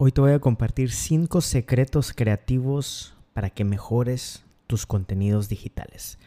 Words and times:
Hoy 0.00 0.12
te 0.12 0.20
voy 0.20 0.30
a 0.30 0.38
compartir 0.38 0.92
5 0.92 1.40
secretos 1.40 2.12
creativos 2.12 3.14
para 3.32 3.50
que 3.50 3.64
mejores 3.64 4.44
tus 4.68 4.86
contenidos 4.86 5.48
digitales. 5.48 6.20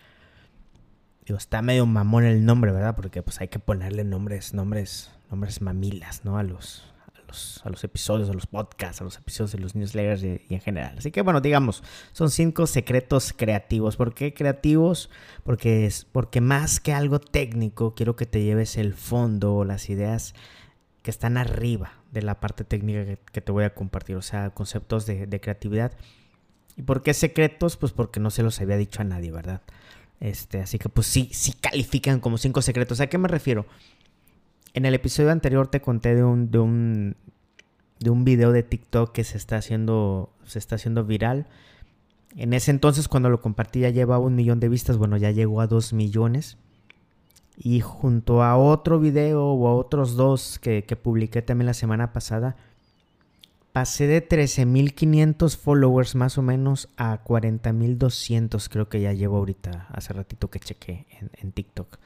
Digo, 1.25 1.37
está 1.37 1.61
medio 1.61 1.85
mamón 1.85 2.25
el 2.25 2.43
nombre, 2.43 2.73
¿verdad? 2.73 2.97
Porque 2.97 3.23
pues 3.23 3.39
hay 3.39 3.47
que 3.47 3.59
ponerle 3.59 4.03
nombres, 4.03 4.53
nombres, 4.53 5.09
nombres 5.29 5.61
mamilas, 5.61 6.25
¿no? 6.25 6.37
A 6.37 6.43
los, 6.43 6.83
a 7.63 7.69
los, 7.69 7.83
episodios, 7.85 8.29
a 8.29 8.33
los 8.33 8.45
podcasts, 8.45 8.99
a 8.99 9.05
los 9.05 9.17
episodios 9.17 9.53
de 9.53 9.59
los 9.59 9.73
newsletters 9.73 10.21
y, 10.21 10.53
en 10.53 10.59
general. 10.59 10.95
Así 10.97 11.09
que 11.11 11.21
bueno, 11.21 11.39
digamos, 11.39 11.81
son 12.11 12.29
cinco 12.29 12.67
secretos 12.67 13.31
creativos. 13.31 13.95
¿Por 13.95 14.13
qué 14.13 14.33
creativos? 14.33 15.09
Porque 15.45 15.85
es, 15.85 16.03
porque 16.03 16.41
más 16.41 16.81
que 16.81 16.91
algo 16.91 17.21
técnico, 17.21 17.95
quiero 17.95 18.17
que 18.17 18.25
te 18.25 18.43
lleves 18.43 18.75
el 18.75 18.93
fondo, 18.93 19.63
las 19.63 19.89
ideas 19.89 20.35
que 21.01 21.11
están 21.11 21.37
arriba 21.37 21.93
de 22.11 22.21
la 22.21 22.39
parte 22.39 22.63
técnica 22.63 23.17
que, 23.31 23.41
te 23.41 23.51
voy 23.51 23.63
a 23.63 23.73
compartir, 23.73 24.15
o 24.15 24.21
sea, 24.21 24.51
conceptos 24.51 25.05
de, 25.05 25.41
creatividad. 25.41 25.93
¿Y 26.77 26.83
por 26.83 27.01
qué 27.01 27.13
secretos? 27.13 27.77
Pues 27.77 27.91
porque 27.91 28.19
no 28.19 28.29
se 28.29 28.43
los 28.43 28.59
había 28.61 28.77
dicho 28.77 29.01
a 29.01 29.05
nadie, 29.05 29.31
¿verdad? 29.31 29.61
Este, 30.19 30.61
así 30.61 30.77
que 30.77 30.89
pues 30.89 31.07
sí, 31.07 31.29
sí 31.33 31.53
califican 31.53 32.19
como 32.19 32.37
cinco 32.37 32.61
secretos. 32.61 33.01
¿A 33.01 33.07
qué 33.07 33.17
me 33.17 33.27
refiero? 33.27 33.65
En 34.73 34.85
el 34.85 34.93
episodio 34.93 35.31
anterior 35.31 35.67
te 35.67 35.81
conté 35.81 36.15
de 36.15 36.23
un, 36.23 36.51
de 36.51 36.59
un, 36.59 37.15
de 37.99 38.09
un 38.09 38.23
video 38.23 38.51
de 38.51 38.63
TikTok 38.63 39.11
que 39.11 39.23
se 39.23 39.37
está 39.37 39.57
haciendo, 39.57 40.33
se 40.45 40.59
está 40.59 40.75
haciendo 40.75 41.03
viral. 41.03 41.47
En 42.35 42.53
ese 42.53 42.71
entonces, 42.71 43.07
cuando 43.07 43.29
lo 43.29 43.41
compartí, 43.41 43.81
ya 43.81 43.89
llevaba 43.89 44.23
un 44.23 44.35
millón 44.35 44.59
de 44.59 44.69
vistas. 44.69 44.97
Bueno, 44.97 45.17
ya 45.17 45.31
llegó 45.31 45.59
a 45.61 45.67
dos 45.67 45.91
millones. 45.91 46.57
Y 47.63 47.81
junto 47.81 48.41
a 48.41 48.57
otro 48.57 48.99
video 48.99 49.45
o 49.45 49.67
a 49.67 49.75
otros 49.75 50.15
dos 50.15 50.57
que, 50.57 50.81
publiqué 50.99 51.43
también 51.43 51.67
la 51.67 51.75
semana 51.75 52.11
pasada, 52.11 52.55
pasé 53.71 54.07
de 54.07 54.27
13.500 54.27 55.57
followers 55.57 56.15
más 56.15 56.39
o 56.39 56.41
menos 56.41 56.89
a 56.97 57.23
40.200 57.23 58.67
creo 58.67 58.89
que 58.89 58.99
ya 58.99 59.13
llevo 59.13 59.37
ahorita, 59.37 59.85
hace 59.91 60.11
ratito 60.11 60.49
que 60.49 60.59
chequé 60.59 61.05
en, 61.39 61.51
TikTok. 61.51 61.99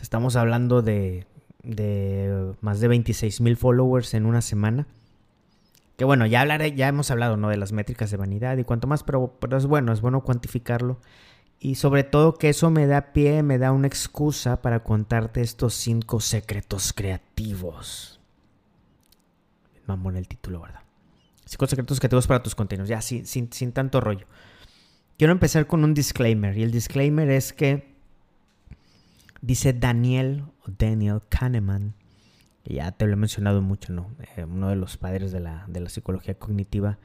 estamos 0.00 0.34
hablando 0.34 0.80
de, 0.80 1.26
de 1.62 2.54
más 2.62 2.80
de 2.80 2.88
26.000 2.88 3.54
followers 3.56 4.14
en 4.14 4.24
una 4.24 4.40
semana. 4.40 4.86
Que 5.98 6.06
bueno, 6.06 6.24
ya 6.24 6.40
hablaré, 6.40 6.72
ya 6.72 6.88
hemos 6.88 7.10
hablado, 7.10 7.36
¿no? 7.36 7.50
De 7.50 7.58
las 7.58 7.72
métricas 7.72 8.10
de 8.10 8.16
vanidad 8.16 8.56
y 8.56 8.64
cuanto 8.64 8.86
más, 8.86 9.02
pero, 9.02 9.34
pero 9.40 9.58
es 9.58 9.66
bueno, 9.66 9.92
es 9.92 10.00
bueno 10.00 10.22
cuantificarlo 10.22 10.98
y 11.58 11.76
sobre 11.76 12.04
todo 12.04 12.34
que 12.34 12.50
eso 12.50 12.70
me 12.70 12.86
da 12.86 13.12
pie, 13.12 13.42
me 13.42 13.58
da 13.58 13.72
una 13.72 13.86
excusa 13.86 14.60
para 14.60 14.82
contarte 14.84 15.40
estos 15.40 15.74
cinco 15.74 16.20
secretos 16.20 16.92
creativos. 16.92 18.20
Mamón 19.86 20.16
el 20.16 20.28
título, 20.28 20.60
¿verdad? 20.60 20.80
Cinco 21.46 21.66
secretos 21.66 21.98
creativos 21.98 22.26
para 22.26 22.42
tus 22.42 22.54
contenidos. 22.54 22.88
Ya, 22.88 23.00
sin, 23.00 23.24
sin, 23.24 23.52
sin 23.52 23.72
tanto 23.72 24.00
rollo. 24.00 24.26
Quiero 25.16 25.32
empezar 25.32 25.66
con 25.66 25.82
un 25.84 25.94
disclaimer. 25.94 26.58
Y 26.58 26.62
el 26.62 26.72
disclaimer 26.72 27.30
es 27.30 27.52
que 27.52 27.94
dice 29.40 29.72
Daniel 29.72 30.44
o 30.66 30.72
Daniel 30.76 31.22
Kahneman. 31.28 31.94
Que 32.64 32.74
ya 32.74 32.92
te 32.92 33.06
lo 33.06 33.12
he 33.12 33.16
mencionado 33.16 33.62
mucho, 33.62 33.92
¿no? 33.92 34.10
Eh, 34.36 34.44
uno 34.44 34.68
de 34.68 34.76
los 34.76 34.96
padres 34.96 35.30
de 35.32 35.40
la, 35.40 35.64
de 35.68 35.80
la 35.80 35.88
psicología 35.88 36.34
cognitiva. 36.34 36.98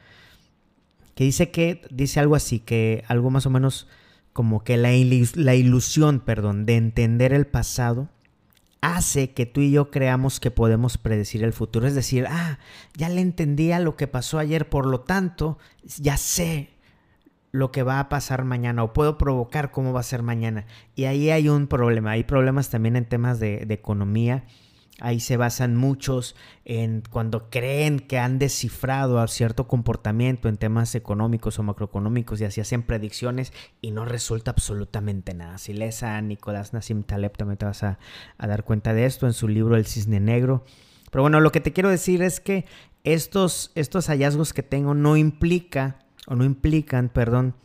Que 1.16 1.24
dice 1.24 1.52
que, 1.52 1.84
dice 1.92 2.20
algo 2.20 2.36
así, 2.36 2.60
que 2.60 3.04
algo 3.08 3.30
más 3.30 3.46
o 3.46 3.50
menos 3.52 3.88
como 4.34 4.64
que 4.64 4.78
la, 4.78 4.94
ilusión, 4.94 6.20
perdón, 6.20 6.66
de 6.66 6.78
entender 6.78 7.34
el 7.34 7.48
pasado 7.48 8.10
hace 8.82 9.32
que 9.32 9.46
tú 9.46 9.62
y 9.62 9.72
yo 9.72 9.92
creamos 9.92 10.40
que 10.40 10.52
podemos 10.52 10.98
predecir 10.98 11.44
el 11.44 11.54
futuro. 11.54 11.88
Es 11.88 11.96
decir, 11.96 12.26
ah, 12.30 12.58
ya 12.96 13.10
le 13.10 13.22
entendí 13.22 13.72
a 13.72 13.80
lo 13.80 13.96
que 13.96 14.08
pasó 14.08 14.40
ayer, 14.40 14.70
por 14.70 14.86
lo 14.86 15.02
tanto, 15.02 15.58
ya 15.98 16.18
sé 16.18 16.70
lo 17.52 17.72
que 17.72 17.84
va 17.84 18.00
a 18.00 18.10
pasar 18.10 18.46
mañana 18.46 18.84
o 18.84 18.94
puedo 18.94 19.18
provocar 19.18 19.72
cómo 19.72 19.94
va 19.94 20.00
a 20.00 20.04
ser 20.04 20.24
mañana. 20.24 20.66
Y 20.96 21.04
ahí 21.04 21.30
hay 21.30 21.50
un 21.50 21.68
problema. 21.68 22.12
Hay 22.12 22.24
problemas 22.24 22.70
también 22.70 22.96
en 22.96 23.06
temas 23.06 23.40
de 23.40 23.66
economía 23.70 24.46
Ahí 25.02 25.20
se 25.20 25.36
basan 25.36 25.76
muchos 25.76 26.36
en 26.64 27.02
cuando 27.10 27.50
creen 27.50 28.00
que 28.00 28.20
han 28.20 28.38
descifrado 28.38 29.20
a 29.20 29.28
cierto 29.28 29.68
comportamiento 29.68 30.48
en 30.48 30.58
temas 30.58 30.94
económicos 30.94 31.58
o 31.58 31.64
macroeconómicos 31.64 32.40
y 32.40 32.46
así 32.46 32.62
hacen 32.62 32.84
predicciones 32.84 33.52
y 33.82 33.90
no 33.90 34.06
resulta 34.06 34.52
absolutamente 34.52 35.34
nada. 35.34 35.58
Si 35.58 35.74
lees 35.74 36.04
a 36.04 36.22
Nicolás 36.22 36.74
Nassim 36.74 37.02
Taleb 37.02 37.36
también 37.36 37.58
te 37.58 37.66
vas 37.66 37.82
a, 37.82 37.98
dar 38.38 38.64
cuenta 38.64 38.94
de 38.94 39.06
esto 39.06 39.26
en 39.26 39.34
su 39.34 39.48
libro 39.48 39.76
El 39.76 39.88
Cisne 39.88 40.20
Negro. 40.20 40.66
Pero 41.10 41.24
bueno, 41.24 41.40
lo 41.40 41.52
que 41.52 41.62
te 41.62 41.74
quiero 41.74 41.90
decir 41.90 42.22
es 42.22 42.40
que 42.40 42.66
estos, 43.04 43.72
estos 43.74 44.08
hallazgos 44.08 44.54
que 44.54 44.62
tengo 44.62 44.94
no 44.94 45.18
implica 45.18 45.98
o 46.28 46.36
no 46.36 46.44
implican, 46.46 47.10
perdón, 47.10 47.56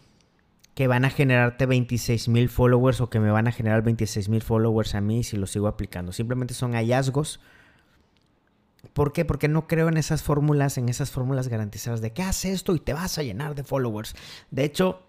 que 0.77 0.89
van 0.89 1.07
a 1.07 1.11
generarte 1.11 1.65
26 1.65 2.29
mil 2.29 2.51
followers 2.51 3.01
o 3.01 3.09
que 3.09 3.19
me 3.19 3.31
van 3.31 3.49
a 3.49 3.53
generar 3.53 3.81
26 3.83 4.29
mil 4.29 4.43
followers 4.43 4.95
a 4.95 5.01
mí 5.01 5.25
si 5.25 5.39
lo 5.39 5.47
sigo 5.47 5.69
aplicando. 5.69 6.13
Simplemente 6.13 6.53
son 6.53 6.75
hallazgos. 6.75 7.41
¿Por 8.93 9.15
qué? 9.15 9.25
Porque 9.25 9.49
no 9.49 9.69
creo 9.69 9.89
en 9.89 9.97
esas 9.97 10.23
fórmulas, 10.23 10.77
en 10.77 10.91
esas 10.91 11.11
fórmulas 11.11 11.49
garantizadas 11.49 12.03
de 12.03 12.13
que 12.13 12.23
haces 12.23 12.57
esto 12.57 12.75
y 12.75 12.81
te 12.81 12.93
vas 12.93 13.17
a 13.17 13.23
llenar 13.23 13.55
de 13.55 13.65
followers. 13.65 14.15
De 14.51 14.65
hecho, 14.65 15.01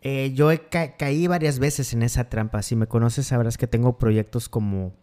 eh, 0.00 0.32
yo 0.34 0.50
he 0.50 0.70
caí 0.70 1.26
varias 1.26 1.58
veces 1.58 1.92
en 1.92 2.02
esa 2.02 2.30
trampa. 2.30 2.62
Si 2.62 2.74
me 2.74 2.86
conoces, 2.86 3.26
sabrás 3.26 3.58
que 3.58 3.66
tengo 3.66 3.98
proyectos 3.98 4.48
como 4.48 4.94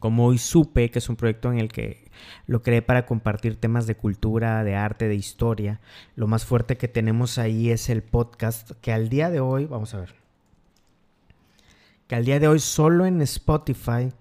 como 0.00 0.26
hoy 0.26 0.38
supe, 0.38 0.90
que 0.90 0.98
es 0.98 1.08
un 1.08 1.16
proyecto 1.16 1.52
en 1.52 1.58
el 1.58 1.70
que 1.70 2.10
lo 2.46 2.62
creé 2.62 2.82
para 2.82 3.06
compartir 3.06 3.56
temas 3.56 3.86
de 3.86 3.94
cultura, 3.94 4.64
de 4.64 4.74
arte, 4.74 5.06
de 5.06 5.14
historia. 5.14 5.80
Lo 6.16 6.26
más 6.26 6.44
fuerte 6.44 6.76
que 6.76 6.88
tenemos 6.88 7.38
ahí 7.38 7.70
es 7.70 7.88
el 7.90 8.02
podcast, 8.02 8.72
que 8.80 8.92
al 8.92 9.08
día 9.08 9.30
de 9.30 9.40
hoy, 9.40 9.66
vamos 9.66 9.94
a 9.94 10.00
ver, 10.00 10.14
que 12.08 12.16
al 12.16 12.24
día 12.24 12.40
de 12.40 12.48
hoy 12.48 12.58
solo 12.58 13.06
en 13.06 13.20
Spotify 13.22 14.12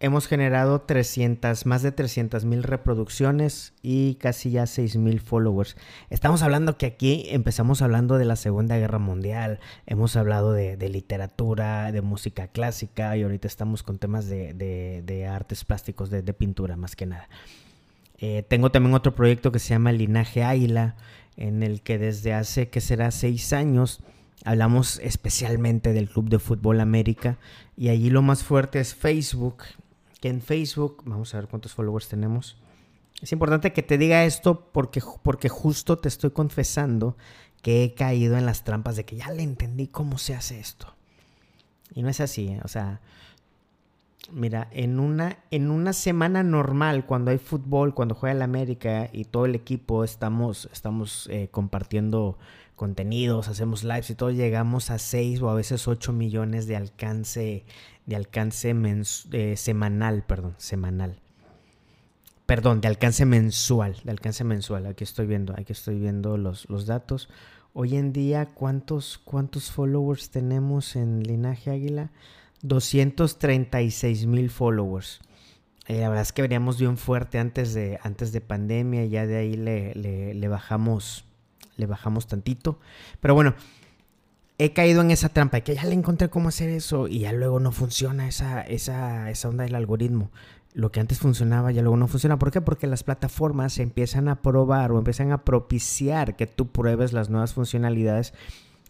hemos 0.00 0.26
generado 0.26 0.80
300, 0.80 1.66
más 1.66 1.82
de 1.82 1.92
300 1.92 2.46
mil 2.46 2.62
reproducciones 2.62 3.74
y 3.82 4.14
casi 4.14 4.50
ya 4.50 4.66
6 4.66 4.96
mil 4.96 5.20
followers. 5.20 5.76
Estamos 6.08 6.42
hablando 6.42 6.78
que 6.78 6.86
aquí 6.86 7.26
empezamos 7.28 7.82
hablando 7.82 8.16
de 8.16 8.24
la 8.24 8.36
Segunda 8.36 8.78
Guerra 8.78 8.98
Mundial, 8.98 9.60
hemos 9.86 10.16
hablado 10.16 10.52
de, 10.52 10.76
literatura, 10.88 11.92
de 11.92 12.00
música 12.00 12.48
clásica 12.48 13.16
y 13.16 13.22
ahorita 13.22 13.46
estamos 13.46 13.82
con 13.82 13.98
temas 13.98 14.26
de, 14.26 15.28
artes 15.30 15.64
plásticos, 15.64 16.08
de, 16.10 16.22
pintura 16.32 16.76
más 16.76 16.96
que 16.96 17.04
nada. 17.04 17.28
Eh, 18.18 18.42
tengo 18.48 18.70
también 18.70 18.94
otro 18.94 19.14
proyecto 19.14 19.52
que 19.52 19.58
se 19.58 19.70
llama 19.70 19.92
Linaje 19.92 20.42
Águila, 20.42 20.96
en 21.36 21.62
el 21.62 21.82
que 21.82 21.98
desde 21.98 22.32
hace, 22.32 22.68
que 22.68 22.80
será, 22.80 23.10
seis 23.10 23.52
años, 23.52 24.00
hablamos 24.44 24.98
especialmente 25.02 25.92
del 25.92 26.08
Club 26.08 26.30
de 26.30 26.38
Fútbol 26.38 26.80
América 26.80 27.38
y 27.76 27.88
allí 27.88 28.10
lo 28.10 28.22
más 28.22 28.42
fuerte 28.42 28.80
es 28.80 28.94
Facebook 28.94 29.64
que 30.20 30.28
en 30.28 30.42
Facebook, 30.42 31.02
vamos 31.04 31.34
a 31.34 31.38
ver 31.38 31.48
cuántos 31.48 31.74
followers 31.74 32.08
tenemos. 32.08 32.56
Es 33.20 33.32
importante 33.32 33.72
que 33.72 33.82
te 33.82 33.98
diga 33.98 34.24
esto 34.24 34.70
porque, 34.72 35.02
porque 35.22 35.48
justo 35.48 35.98
te 35.98 36.08
estoy 36.08 36.30
confesando 36.30 37.16
que 37.62 37.84
he 37.84 37.94
caído 37.94 38.36
en 38.38 38.46
las 38.46 38.64
trampas 38.64 38.96
de 38.96 39.04
que 39.04 39.16
ya 39.16 39.30
le 39.30 39.42
entendí 39.42 39.88
cómo 39.88 40.18
se 40.18 40.34
hace 40.34 40.58
esto. 40.60 40.94
Y 41.94 42.02
no 42.02 42.08
es 42.08 42.20
así, 42.20 42.48
¿eh? 42.48 42.60
o 42.64 42.68
sea, 42.68 43.00
mira, 44.32 44.68
en 44.70 45.00
una, 45.00 45.38
en 45.50 45.70
una 45.70 45.92
semana 45.92 46.42
normal, 46.42 47.04
cuando 47.04 47.30
hay 47.30 47.38
fútbol, 47.38 47.94
cuando 47.94 48.14
juega 48.14 48.34
el 48.34 48.42
América 48.42 49.10
y 49.12 49.24
todo 49.24 49.46
el 49.46 49.54
equipo 49.54 50.04
estamos, 50.04 50.68
estamos 50.72 51.28
eh, 51.30 51.48
compartiendo 51.50 52.38
contenidos, 52.80 53.48
hacemos 53.48 53.84
lives 53.84 54.08
y 54.08 54.14
todo, 54.14 54.30
llegamos 54.30 54.88
a 54.88 54.96
6 54.96 55.42
o 55.42 55.50
a 55.50 55.54
veces 55.54 55.86
8 55.86 56.14
millones 56.14 56.66
de 56.66 56.76
alcance, 56.76 57.66
de 58.06 58.16
alcance 58.16 58.74
eh, 59.32 59.56
semanal, 59.58 60.24
perdón, 60.26 60.54
semanal. 60.56 61.20
Perdón, 62.46 62.80
de 62.80 62.88
alcance 62.88 63.26
mensual, 63.26 63.96
de 64.02 64.10
alcance 64.10 64.44
mensual. 64.44 64.86
Aquí 64.86 65.04
estoy 65.04 65.26
viendo, 65.26 65.52
aquí 65.58 65.74
estoy 65.74 65.98
viendo 65.98 66.38
los, 66.38 66.70
los 66.70 66.86
datos. 66.86 67.28
Hoy 67.74 67.96
en 67.96 68.14
día, 68.14 68.46
¿cuántos, 68.46 69.18
¿cuántos 69.18 69.70
followers 69.70 70.30
tenemos 70.30 70.96
en 70.96 71.22
Linaje 71.22 71.70
Águila? 71.70 72.10
236 72.62 74.24
mil 74.24 74.48
followers. 74.48 75.20
Eh, 75.86 76.00
la 76.00 76.08
verdad 76.08 76.22
es 76.22 76.32
que 76.32 76.40
veníamos 76.40 76.78
bien 76.78 76.96
fuerte 76.96 77.38
antes 77.38 77.74
de, 77.74 77.98
antes 78.02 78.32
de 78.32 78.40
pandemia 78.40 79.04
ya 79.04 79.26
de 79.26 79.36
ahí 79.36 79.52
le, 79.52 79.94
le 80.32 80.48
bajamos 80.48 81.26
le 81.80 81.86
bajamos 81.86 82.26
tantito. 82.26 82.78
Pero 83.20 83.34
bueno, 83.34 83.54
he 84.58 84.72
caído 84.72 85.00
en 85.00 85.10
esa 85.10 85.30
trampa 85.30 85.56
de 85.56 85.62
que 85.62 85.74
ya 85.74 85.84
le 85.84 85.94
encontré 85.94 86.28
cómo 86.28 86.50
hacer 86.50 86.68
eso 86.68 87.08
y 87.08 87.20
ya 87.20 87.32
luego 87.32 87.60
no 87.60 87.72
funciona 87.72 88.28
esa, 88.28 88.60
esa, 88.62 89.30
esa 89.30 89.48
onda 89.48 89.64
del 89.64 89.74
algoritmo. 89.74 90.30
Lo 90.72 90.92
que 90.92 91.00
antes 91.00 91.18
funcionaba 91.18 91.72
ya 91.72 91.82
luego 91.82 91.96
no 91.96 92.06
funciona. 92.06 92.38
¿Por 92.38 92.52
qué? 92.52 92.60
Porque 92.60 92.86
las 92.86 93.02
plataformas 93.02 93.78
empiezan 93.78 94.28
a 94.28 94.42
probar 94.42 94.92
o 94.92 94.98
empiezan 94.98 95.32
a 95.32 95.44
propiciar 95.44 96.36
que 96.36 96.46
tú 96.46 96.68
pruebes 96.68 97.12
las 97.12 97.28
nuevas 97.28 97.54
funcionalidades 97.54 98.34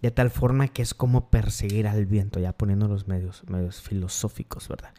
de 0.02 0.10
tal 0.10 0.30
forma 0.30 0.68
que 0.68 0.82
es 0.82 0.94
como 0.94 1.30
perseguir 1.30 1.86
al 1.86 2.06
viento, 2.06 2.40
ya 2.40 2.52
poniendo 2.52 2.88
los 2.88 3.06
medios, 3.06 3.44
medios 3.48 3.80
filosóficos, 3.80 4.68
¿verdad? 4.68 4.92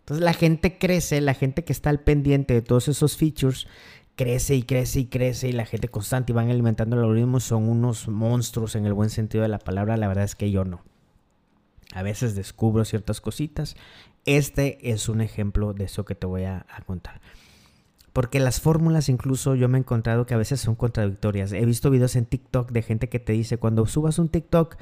Entonces 0.00 0.24
la 0.24 0.34
gente 0.34 0.76
crece, 0.78 1.20
la 1.20 1.34
gente 1.34 1.64
que 1.64 1.72
está 1.72 1.90
al 1.90 2.00
pendiente 2.00 2.52
de 2.52 2.62
todos 2.62 2.88
esos 2.88 3.16
features 3.16 3.66
crece 4.16 4.54
y 4.54 4.62
crece 4.62 5.00
y 5.00 5.06
crece 5.06 5.48
y 5.48 5.52
la 5.52 5.66
gente 5.66 5.88
constante 5.88 6.32
y 6.32 6.34
van 6.34 6.50
alimentando 6.50 6.96
el 6.96 7.02
algoritmo 7.02 7.40
son 7.40 7.68
unos 7.68 8.08
monstruos 8.08 8.76
en 8.76 8.86
el 8.86 8.92
buen 8.92 9.10
sentido 9.10 9.42
de 9.42 9.48
la 9.48 9.58
palabra. 9.58 9.96
La 9.96 10.08
verdad 10.08 10.24
es 10.24 10.34
que 10.34 10.50
yo 10.50 10.64
no. 10.64 10.82
A 11.94 12.02
veces 12.02 12.34
descubro 12.34 12.84
ciertas 12.84 13.20
cositas. 13.20 13.76
Este 14.24 14.90
es 14.90 15.08
un 15.08 15.20
ejemplo 15.20 15.74
de 15.74 15.84
eso 15.84 16.04
que 16.04 16.14
te 16.14 16.26
voy 16.26 16.44
a, 16.44 16.66
contar. 16.86 17.20
Porque 18.12 18.40
las 18.40 18.60
fórmulas 18.60 19.08
incluso 19.08 19.54
yo 19.54 19.68
me 19.68 19.78
he 19.78 19.80
encontrado 19.80 20.24
que 20.26 20.34
a 20.34 20.38
veces 20.38 20.60
son 20.60 20.76
contradictorias. 20.76 21.52
He 21.52 21.64
visto 21.66 21.90
videos 21.90 22.16
en 22.16 22.26
TikTok 22.26 22.70
de 22.70 22.82
gente 22.82 23.08
que 23.08 23.18
te 23.18 23.32
dice, 23.32 23.58
cuando 23.58 23.86
subas 23.86 24.18
un 24.18 24.28
TikTok, 24.28 24.76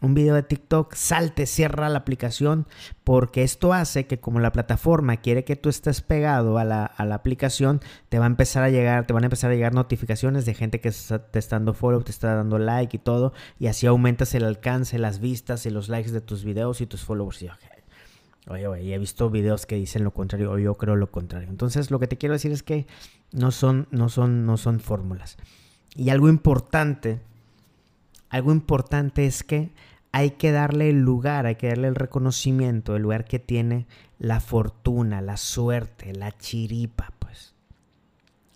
un 0.00 0.14
video 0.14 0.34
de 0.34 0.42
TikTok, 0.42 0.94
salte, 0.94 1.46
cierra 1.46 1.88
la 1.88 1.98
aplicación, 1.98 2.66
porque 3.04 3.42
esto 3.42 3.72
hace 3.72 4.06
que 4.06 4.18
como 4.18 4.40
la 4.40 4.52
plataforma 4.52 5.18
quiere 5.18 5.44
que 5.44 5.56
tú 5.56 5.68
estés 5.68 6.00
pegado 6.00 6.58
a 6.58 6.64
la, 6.64 6.84
aplicación, 7.12 7.80
te 8.08 8.18
va 8.18 8.24
a 8.24 8.28
empezar 8.28 8.62
a 8.62 8.70
llegar, 8.70 9.06
te 9.06 9.12
van 9.12 9.24
a 9.24 9.26
empezar 9.26 9.50
a 9.50 9.54
llegar 9.54 9.74
notificaciones 9.74 10.46
de 10.46 10.54
gente 10.54 10.80
que 10.80 10.90
te 10.90 11.38
está 11.38 11.56
dando 11.56 11.74
follow, 11.74 12.02
te 12.02 12.10
está 12.10 12.34
dando 12.34 12.58
like 12.58 12.96
y 12.96 13.00
todo, 13.00 13.32
y 13.58 13.66
así 13.66 13.86
aumentas 13.86 14.34
el 14.34 14.44
alcance, 14.44 14.98
las 14.98 15.20
vistas 15.20 15.66
y 15.66 15.70
los 15.70 15.88
likes 15.88 16.10
de 16.10 16.20
tus 16.20 16.44
videos 16.44 16.80
y 16.80 16.86
tus 16.86 17.04
followers. 17.04 17.44
oye, 18.48 18.66
oye, 18.66 18.94
he 18.94 18.98
visto 18.98 19.28
videos 19.28 19.66
que 19.66 19.76
dicen 19.76 20.04
lo 20.04 20.12
contrario, 20.12 20.52
o 20.52 20.58
yo 20.58 20.74
creo 20.76 20.96
lo 20.96 21.10
contrario. 21.10 21.48
Entonces, 21.48 21.90
lo 21.90 21.98
que 21.98 22.06
te 22.06 22.16
quiero 22.16 22.32
decir 22.32 22.52
es 22.52 22.62
que 22.62 22.86
no 23.32 23.50
son, 23.50 23.86
no 23.90 24.08
son, 24.08 24.46
no 24.46 24.56
son 24.56 24.80
fórmulas. 24.80 25.36
Y 25.94 26.10
algo 26.10 26.28
importante, 26.28 27.20
algo 28.28 28.52
importante 28.52 29.26
es 29.26 29.42
que 29.42 29.70
hay 30.12 30.32
que 30.32 30.50
darle 30.50 30.90
el 30.90 31.00
lugar, 31.00 31.46
hay 31.46 31.56
que 31.56 31.68
darle 31.68 31.88
el 31.88 31.94
reconocimiento, 31.94 32.96
el 32.96 33.02
lugar 33.02 33.24
que 33.24 33.38
tiene 33.38 33.86
la 34.18 34.40
fortuna, 34.40 35.20
la 35.20 35.36
suerte, 35.36 36.12
la 36.14 36.36
chiripa, 36.36 37.12
pues. 37.18 37.54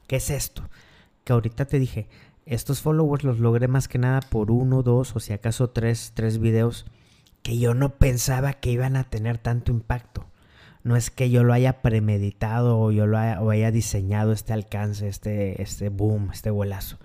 ¿Qué 0.06 0.16
es 0.16 0.30
esto? 0.30 0.68
Que 1.22 1.32
ahorita 1.32 1.64
te 1.64 1.78
dije, 1.78 2.08
estos 2.44 2.82
followers 2.82 3.24
los 3.24 3.38
logré 3.38 3.68
más 3.68 3.88
que 3.88 3.98
nada 3.98 4.20
por 4.20 4.50
uno, 4.50 4.82
dos 4.82 5.14
o 5.16 5.20
si 5.20 5.32
acaso 5.32 5.70
tres, 5.70 6.12
tres 6.14 6.38
videos 6.38 6.86
que 7.42 7.58
yo 7.58 7.74
no 7.74 7.90
pensaba 7.90 8.54
que 8.54 8.70
iban 8.70 8.96
a 8.96 9.04
tener 9.04 9.38
tanto 9.38 9.70
impacto. 9.70 10.26
No 10.82 10.96
es 10.96 11.10
que 11.10 11.30
yo 11.30 11.44
lo 11.44 11.54
haya 11.54 11.80
premeditado 11.80 12.78
o 12.78 12.90
yo 12.90 13.06
lo 13.06 13.16
haya, 13.16 13.38
haya 13.38 13.70
diseñado 13.70 14.32
este 14.32 14.52
alcance, 14.52 15.08
este, 15.08 15.62
este 15.62 15.88
boom, 15.88 16.30
este 16.32 16.50
vuelazo 16.50 16.98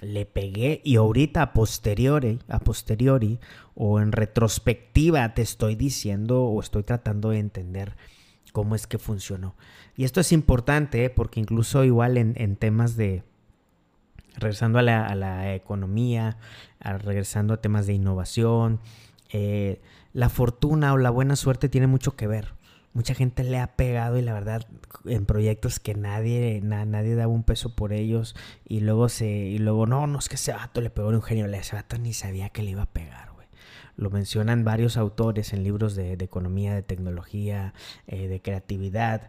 le 0.00 0.26
pegué 0.26 0.80
y 0.84 0.96
ahorita 0.96 1.42
a 1.42 1.52
posteriori, 1.52 2.38
a 2.48 2.58
posteriori 2.58 3.38
o 3.74 4.00
en 4.00 4.12
retrospectiva 4.12 5.34
te 5.34 5.42
estoy 5.42 5.74
diciendo 5.74 6.44
o 6.44 6.60
estoy 6.60 6.82
tratando 6.82 7.30
de 7.30 7.38
entender 7.38 7.96
cómo 8.52 8.74
es 8.74 8.86
que 8.86 8.98
funcionó. 8.98 9.54
Y 9.96 10.04
esto 10.04 10.20
es 10.20 10.32
importante 10.32 11.04
¿eh? 11.04 11.10
porque 11.10 11.40
incluso 11.40 11.84
igual 11.84 12.16
en, 12.18 12.56
temas 12.56 12.96
de, 12.96 13.22
regresando 14.36 14.78
a 14.78 14.82
la, 14.82 15.54
economía, 15.54 16.36
regresando 16.80 17.54
a 17.54 17.60
temas 17.60 17.86
de 17.86 17.94
innovación, 17.94 18.80
eh, 19.30 19.80
la 20.12 20.28
fortuna 20.28 20.92
o 20.92 20.98
la 20.98 21.10
buena 21.10 21.36
suerte 21.36 21.68
tiene 21.68 21.86
mucho 21.86 22.16
que 22.16 22.26
ver 22.26 22.55
mucha 22.96 23.14
gente 23.14 23.44
le 23.44 23.58
ha 23.58 23.76
pegado 23.76 24.18
y 24.18 24.22
la 24.22 24.32
verdad 24.32 24.66
en 25.04 25.26
proyectos 25.26 25.78
que 25.78 25.94
nadie 25.94 26.62
nadie 26.62 27.14
daba 27.14 27.30
un 27.30 27.42
peso 27.42 27.76
por 27.76 27.92
ellos 27.92 28.34
y 28.66 28.80
luego 28.80 29.10
se 29.10 29.28
y 29.28 29.58
luego 29.58 29.86
no 29.86 30.06
no 30.06 30.18
es 30.18 30.30
que 30.30 30.36
ese 30.36 30.52
vato 30.52 30.80
le 30.80 30.88
pegó 30.88 31.08
un 31.08 31.22
genio 31.22 31.44
ese 31.44 31.76
vato 31.76 31.98
ni 31.98 32.14
sabía 32.14 32.48
que 32.48 32.62
le 32.62 32.70
iba 32.70 32.82
a 32.82 32.90
pegar 32.90 33.32
güey 33.34 33.46
lo 33.96 34.08
mencionan 34.08 34.64
varios 34.64 34.96
autores 34.96 35.52
en 35.52 35.62
libros 35.62 35.94
de, 35.94 36.14
economía 36.14 36.74
de 36.74 36.82
tecnología 36.82 37.74
eh, 38.06 38.28
de 38.28 38.40
creatividad 38.40 39.28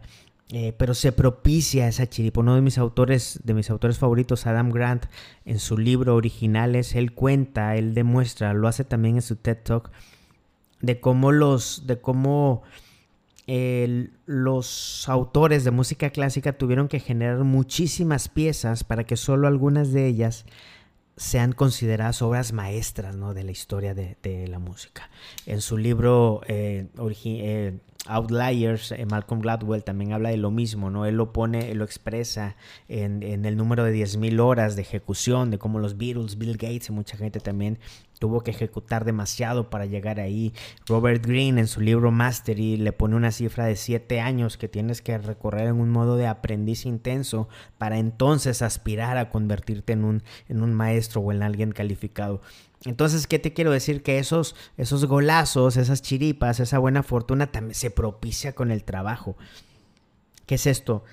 eh, 0.50 0.72
pero 0.78 0.94
se 0.94 1.12
propicia 1.12 1.88
esa 1.88 2.08
chiripa. 2.08 2.40
Uno 2.40 2.54
de 2.54 2.62
mis 2.62 2.78
autores, 2.78 3.38
de 3.44 3.52
mis 3.52 3.68
autores 3.68 3.98
favoritos, 3.98 4.46
Adam 4.46 4.70
Grant, 4.70 5.04
en 5.44 5.58
su 5.58 5.76
libro 5.76 6.14
Originales, 6.14 6.94
él 6.94 7.12
cuenta, 7.12 7.76
él 7.76 7.92
demuestra, 7.92 8.54
lo 8.54 8.66
hace 8.66 8.84
también 8.84 9.16
en 9.16 9.20
su 9.20 9.36
TED 9.36 9.58
Talk, 9.62 9.90
de 10.80 11.00
cómo 11.00 11.32
los, 11.32 11.86
de 11.86 12.00
cómo 12.00 12.62
los 14.26 15.08
autores 15.08 15.64
de 15.64 15.70
música 15.70 16.10
clásica 16.10 16.52
tuvieron 16.52 16.88
que 16.88 17.00
generar 17.00 17.44
muchísimas 17.44 18.28
piezas 18.28 18.84
para 18.84 19.04
que 19.04 19.16
solo 19.16 19.48
algunas 19.48 19.92
de 19.92 20.06
ellas 20.06 20.44
sean 21.16 21.52
consideradas 21.52 22.22
obras 22.22 22.52
maestras 22.52 23.16
¿no? 23.16 23.34
de 23.34 23.44
la 23.44 23.50
historia 23.50 23.94
de, 23.94 24.46
la 24.48 24.58
música. 24.58 25.10
En 25.46 25.60
su 25.60 25.76
libro 25.76 26.42
eh, 26.46 26.88
eh, 27.24 27.78
Outliers, 28.08 28.92
eh, 28.92 29.06
Malcolm 29.06 29.40
Gladwell 29.40 29.84
también 29.84 30.12
habla 30.12 30.30
de 30.30 30.36
lo 30.36 30.50
mismo, 30.50 30.90
¿no? 30.90 31.06
Él 31.06 31.16
lo 31.16 31.32
pone, 31.32 31.74
lo 31.74 31.84
expresa 31.84 32.56
en, 32.88 33.22
en 33.22 33.44
el 33.44 33.56
número 33.56 33.84
de 33.84 33.94
10.000 33.94 34.40
horas 34.40 34.76
de 34.76 34.82
ejecución, 34.82 35.50
de 35.50 35.58
cómo 35.58 35.78
los 35.78 35.98
Beatles, 35.98 36.38
Bill 36.38 36.56
Gates 36.56 36.88
y 36.88 36.92
mucha 36.92 37.16
gente 37.16 37.40
también 37.40 37.78
tuvo 38.18 38.42
que 38.42 38.50
ejecutar 38.50 39.04
demasiado 39.04 39.70
para 39.70 39.86
llegar 39.86 40.20
ahí. 40.20 40.52
Robert 40.86 41.24
Greene 41.24 41.60
en 41.60 41.66
su 41.66 41.80
libro 41.80 42.10
Mastery 42.10 42.76
le 42.76 42.92
pone 42.92 43.16
una 43.16 43.32
cifra 43.32 43.66
de 43.66 43.76
7 43.76 44.20
años 44.20 44.56
que 44.56 44.68
tienes 44.68 45.02
que 45.02 45.18
recorrer 45.18 45.68
en 45.68 45.80
un 45.80 45.90
modo 45.90 46.16
de 46.16 46.26
aprendiz 46.26 46.84
intenso 46.84 47.48
para 47.78 47.98
entonces 47.98 48.62
aspirar 48.62 49.16
a 49.16 49.30
convertirte 49.30 49.92
en 49.92 50.04
un, 50.04 50.22
en 50.48 50.62
un 50.62 50.74
maestro 50.74 51.20
o 51.20 51.32
en 51.32 51.42
alguien 51.42 51.72
calificado. 51.72 52.40
Entonces, 52.84 53.26
¿qué 53.26 53.38
te 53.38 53.52
quiero 53.52 53.72
decir? 53.72 54.02
Que 54.02 54.18
esos, 54.18 54.54
esos 54.76 55.04
golazos, 55.06 55.76
esas 55.76 56.00
chiripas, 56.00 56.60
esa 56.60 56.78
buena 56.78 57.02
fortuna 57.02 57.48
también 57.48 57.74
se 57.74 57.90
propicia 57.90 58.54
con 58.54 58.70
el 58.70 58.84
trabajo. 58.84 59.36
¿Qué 60.46 60.54
es 60.54 60.66
esto? 60.66 61.04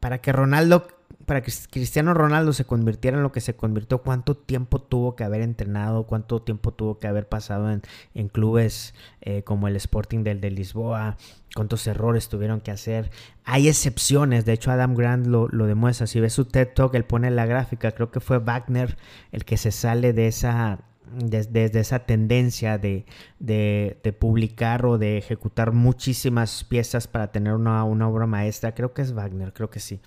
Para 0.00 0.20
que 0.20 0.32
Ronaldo 0.32 0.88
para 1.28 1.42
que 1.42 1.52
Cristiano 1.70 2.14
Ronaldo 2.14 2.54
se 2.54 2.64
convirtiera 2.64 3.18
en 3.18 3.22
lo 3.22 3.32
que 3.32 3.42
se 3.42 3.54
convirtió, 3.54 3.98
cuánto 3.98 4.34
tiempo 4.34 4.80
tuvo 4.80 5.14
que 5.14 5.24
haber 5.24 5.42
entrenado, 5.42 6.04
cuánto 6.04 6.40
tiempo 6.40 6.72
tuvo 6.72 6.98
que 6.98 7.06
haber 7.06 7.28
pasado 7.28 7.70
en, 7.70 8.28
clubes 8.28 8.94
eh, 9.20 9.42
como 9.42 9.68
el 9.68 9.76
Sporting 9.76 10.24
del 10.24 10.40
de 10.40 10.50
Lisboa, 10.50 11.18
cuántos 11.54 11.86
errores 11.86 12.30
tuvieron 12.30 12.62
que 12.62 12.70
hacer. 12.70 13.10
Hay 13.44 13.68
excepciones, 13.68 14.46
de 14.46 14.54
hecho 14.54 14.70
Adam 14.70 14.94
Grant 14.94 15.26
lo, 15.26 15.48
demuestra. 15.48 16.06
Si 16.06 16.18
ves 16.18 16.32
su 16.32 16.46
TED 16.46 16.68
Talk, 16.74 16.94
él 16.94 17.04
pone 17.04 17.30
la 17.30 17.44
gráfica, 17.44 17.92
creo 17.92 18.10
que 18.10 18.20
fue 18.20 18.38
Wagner 18.38 18.96
el 19.30 19.44
que 19.44 19.58
se 19.58 19.70
sale 19.70 20.14
de 20.14 20.28
esa 20.28 20.80
desde 21.10 21.80
esa 21.80 22.00
tendencia 22.00 22.76
de, 22.76 23.06
de, 23.38 24.16
publicar 24.18 24.84
o 24.84 24.98
de 24.98 25.16
ejecutar 25.16 25.72
muchísimas 25.72 26.64
piezas 26.64 27.06
para 27.06 27.32
tener 27.32 27.54
una, 27.54 27.84
una, 27.84 28.08
obra 28.08 28.26
maestra. 28.26 28.74
Creo 28.74 28.92
que 28.92 29.00
es 29.00 29.14
Wagner, 29.14 29.54
creo 29.54 29.70
que 29.70 29.80
sí. 29.80 30.02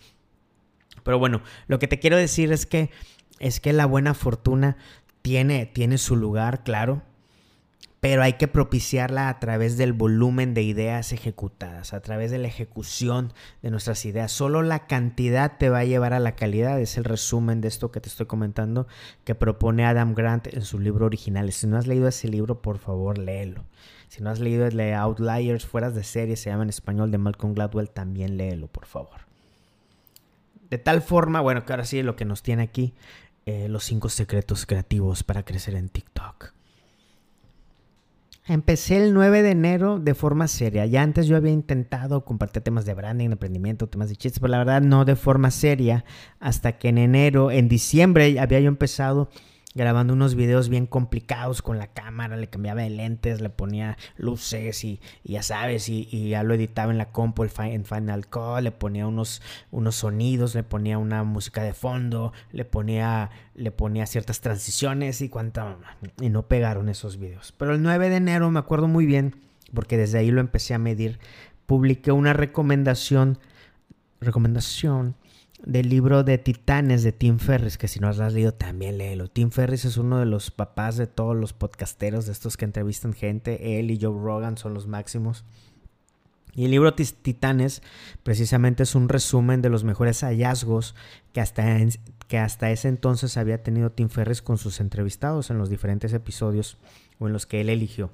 Pero 1.03 1.19
bueno, 1.19 1.41
lo 1.67 1.79
que 1.79 1.87
te 1.87 1.99
quiero 1.99 2.17
decir 2.17 2.51
es 2.51 2.65
que 2.65 2.89
es 3.39 3.59
que 3.59 3.73
la 3.73 3.87
buena 3.87 4.13
fortuna 4.13 4.77
tiene, 5.23 5.65
tiene 5.65 5.97
su 5.97 6.15
lugar, 6.15 6.63
claro, 6.63 7.01
pero 8.01 8.23
hay 8.23 8.33
que 8.33 8.47
propiciarla 8.47 9.29
a 9.29 9.39
través 9.39 9.77
del 9.77 9.93
volumen 9.93 10.55
de 10.55 10.63
ideas 10.63 11.11
ejecutadas, 11.11 11.93
a 11.93 12.01
través 12.01 12.31
de 12.31 12.39
la 12.39 12.47
ejecución 12.47 13.31
de 13.61 13.69
nuestras 13.69 14.05
ideas. 14.05 14.31
Solo 14.31 14.63
la 14.63 14.87
cantidad 14.87 15.57
te 15.57 15.69
va 15.69 15.79
a 15.79 15.85
llevar 15.85 16.13
a 16.13 16.19
la 16.19 16.35
calidad, 16.35 16.79
es 16.79 16.97
el 16.97 17.03
resumen 17.03 17.61
de 17.61 17.67
esto 17.67 17.91
que 17.91 18.01
te 18.01 18.09
estoy 18.09 18.25
comentando 18.25 18.87
que 19.23 19.35
propone 19.35 19.85
Adam 19.85 20.15
Grant 20.15 20.47
en 20.47 20.63
su 20.63 20.79
libro 20.79 21.05
original. 21.05 21.51
Si 21.51 21.67
no 21.67 21.77
has 21.77 21.85
leído 21.85 22.07
ese 22.07 22.27
libro, 22.27 22.61
por 22.61 22.79
favor, 22.79 23.19
léelo. 23.19 23.65
Si 24.07 24.23
no 24.23 24.31
has 24.31 24.39
leído 24.39 24.65
el 24.65 24.77
de 24.77 24.95
Outliers, 24.95 25.65
fueras 25.65 25.93
de 25.93 26.03
serie, 26.03 26.35
se 26.35 26.49
llama 26.49 26.63
en 26.63 26.69
español 26.69 27.11
de 27.11 27.19
Malcolm 27.19 27.53
Gladwell, 27.53 27.91
también 27.91 28.35
léelo, 28.35 28.67
por 28.67 28.85
favor. 28.85 29.30
De 30.71 30.77
tal 30.77 31.01
forma, 31.01 31.41
bueno, 31.41 31.65
que 31.65 31.73
ahora 31.73 31.83
sí 31.83 32.01
lo 32.01 32.15
que 32.15 32.23
nos 32.23 32.41
tiene 32.41 32.63
aquí, 32.63 32.93
eh, 33.45 33.67
los 33.67 33.83
cinco 33.83 34.07
secretos 34.07 34.65
creativos 34.65 35.21
para 35.23 35.43
crecer 35.43 35.75
en 35.75 35.89
TikTok. 35.89 36.53
Empecé 38.47 38.97
el 39.03 39.13
9 39.13 39.41
de 39.43 39.51
enero 39.51 39.99
de 39.99 40.15
forma 40.15 40.47
seria. 40.47 40.85
Ya 40.85 41.03
antes 41.03 41.27
yo 41.27 41.35
había 41.35 41.51
intentado 41.51 42.23
compartir 42.23 42.63
temas 42.63 42.85
de 42.85 42.93
branding, 42.93 43.27
de 43.27 43.33
emprendimiento, 43.33 43.87
temas 43.87 44.07
de 44.07 44.15
chistes, 44.15 44.39
pero 44.39 44.51
la 44.51 44.59
verdad 44.59 44.81
no 44.81 45.03
de 45.03 45.17
forma 45.17 45.51
seria. 45.51 46.05
Hasta 46.39 46.77
que 46.77 46.87
en 46.87 46.97
enero, 46.97 47.51
en 47.51 47.67
diciembre 47.67 48.39
había 48.39 48.61
yo 48.61 48.69
empezado 48.69 49.29
grabando 49.73 50.13
unos 50.13 50.35
videos 50.35 50.69
bien 50.69 50.85
complicados 50.85 51.61
con 51.61 51.77
la 51.77 51.87
cámara, 51.87 52.35
le 52.35 52.49
cambiaba 52.49 52.81
de 52.81 52.89
lentes, 52.89 53.41
le 53.41 53.49
ponía 53.49 53.97
luces 54.17 54.83
y, 54.83 54.99
ya 55.23 55.43
sabes, 55.43 55.87
y, 55.89 56.29
ya 56.29 56.43
lo 56.43 56.53
editaba 56.53 56.91
en 56.91 56.97
la 56.97 57.11
compu 57.11 57.43
en 57.43 57.85
Final 57.85 58.27
Cut, 58.27 58.61
le 58.61 58.71
ponía 58.71 59.07
unos, 59.07 59.41
unos 59.71 59.95
sonidos, 59.95 60.55
le 60.55 60.63
ponía 60.63 60.97
una 60.97 61.23
música 61.23 61.63
de 61.63 61.73
fondo, 61.73 62.33
le 62.51 62.65
ponía, 62.65 63.29
le 63.55 63.71
ponía 63.71 64.05
ciertas 64.05 64.41
transiciones 64.41 65.21
y 65.21 65.29
cuánta 65.29 65.77
y 66.19 66.29
no 66.29 66.47
pegaron 66.47 66.89
esos 66.89 67.17
videos. 67.17 67.53
Pero 67.57 67.73
el 67.73 67.81
9 67.81 68.09
de 68.09 68.17
enero 68.17 68.51
me 68.51 68.59
acuerdo 68.59 68.87
muy 68.87 69.05
bien, 69.05 69.35
porque 69.73 69.97
desde 69.97 70.19
ahí 70.19 70.31
lo 70.31 70.41
empecé 70.41 70.73
a 70.73 70.79
medir, 70.79 71.19
publiqué 71.65 72.11
una 72.11 72.33
recomendación, 72.33 73.39
recomendación 74.19 75.15
del 75.65 75.89
libro 75.89 76.23
de 76.23 76.37
Titanes 76.37 77.03
de 77.03 77.11
Tim 77.11 77.37
Ferris, 77.37 77.77
que 77.77 77.87
si 77.87 77.99
no 77.99 78.07
has 78.07 78.33
leído 78.33 78.53
también 78.53 78.97
léelo. 78.97 79.27
Tim 79.27 79.51
Ferris 79.51 79.85
es 79.85 79.97
uno 79.97 80.19
de 80.19 80.25
los 80.25 80.51
papás 80.51 80.97
de 80.97 81.07
todos 81.07 81.35
los 81.35 81.53
podcasteros, 81.53 82.25
de 82.25 82.31
estos 82.31 82.57
que 82.57 82.65
entrevistan 82.65 83.13
gente. 83.13 83.79
Él 83.79 83.91
y 83.91 83.99
Joe 84.01 84.17
Rogan 84.17 84.57
son 84.57 84.73
los 84.73 84.87
máximos. 84.87 85.45
Y 86.53 86.65
el 86.65 86.71
libro 86.71 86.93
Titanes 86.93 87.81
precisamente 88.23 88.83
es 88.83 88.95
un 88.95 89.07
resumen 89.07 89.61
de 89.61 89.69
los 89.69 89.83
mejores 89.83 90.21
hallazgos 90.21 90.95
que 91.31 91.39
hasta, 91.39 91.65
que 92.27 92.37
hasta 92.37 92.71
ese 92.71 92.89
entonces 92.89 93.37
había 93.37 93.63
tenido 93.63 93.91
Tim 93.91 94.09
Ferriss 94.09 94.41
con 94.41 94.57
sus 94.57 94.81
entrevistados 94.81 95.49
en 95.49 95.57
los 95.57 95.69
diferentes 95.69 96.11
episodios 96.11 96.77
o 97.19 97.27
en 97.27 97.33
los 97.33 97.45
que 97.45 97.61
él 97.61 97.69
eligió. 97.69 98.11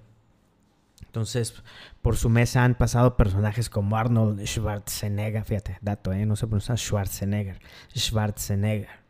Entonces, 1.08 1.64
por 2.02 2.16
su 2.16 2.30
mesa 2.30 2.64
han 2.64 2.76
pasado 2.76 3.18
personajes 3.18 3.70
como 3.70 3.98
Arnold 3.98 4.46
Schwarzenegger, 4.46 5.44
fíjate, 5.44 5.78
dato, 5.82 6.14
¿eh? 6.14 6.26
no 6.26 6.36
se 6.36 6.48
pronuncia 6.48 6.78
Schwarzenegger, 6.78 7.60
Schwarzenegger. 7.96 9.08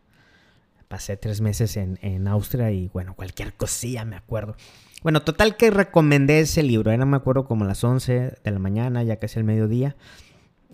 Pasé 0.88 1.18
tres 1.18 1.42
meses 1.42 1.76
en, 1.76 2.00
en 2.02 2.28
Austria 2.30 2.72
y 2.72 2.88
bueno, 2.94 3.14
cualquier 3.14 3.54
cosilla 3.54 4.06
me 4.06 4.16
acuerdo. 4.16 4.56
Bueno, 5.04 5.22
total 5.22 5.58
que 5.58 5.70
recomendé 5.70 6.40
ese 6.40 6.64
libro, 6.64 6.92
era, 6.92 7.06
me 7.06 7.18
acuerdo, 7.18 7.46
como 7.46 7.66
las 7.66 7.84
11 7.84 8.38
de 8.44 8.52
la 8.52 8.60
mañana, 8.60 9.04
ya 9.04 9.18
casi 9.18 9.40
el 9.40 9.46
mediodía. 9.46 9.96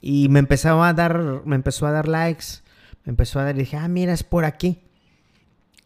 Y 0.02 0.30
me 0.30 0.40
empezó 0.40 0.84
a 0.84 0.94
dar, 0.94 1.42
me 1.46 1.56
empezó 1.56 1.88
a 1.88 1.92
dar 1.92 2.08
likes, 2.08 2.46
me 3.06 3.12
empezó 3.12 3.40
a 3.40 3.44
dar 3.44 3.56
dije, 3.56 3.78
ah, 3.78 3.88
mira, 3.88 4.14
es 4.14 4.24
por 4.24 4.46
aquí. 4.46 4.82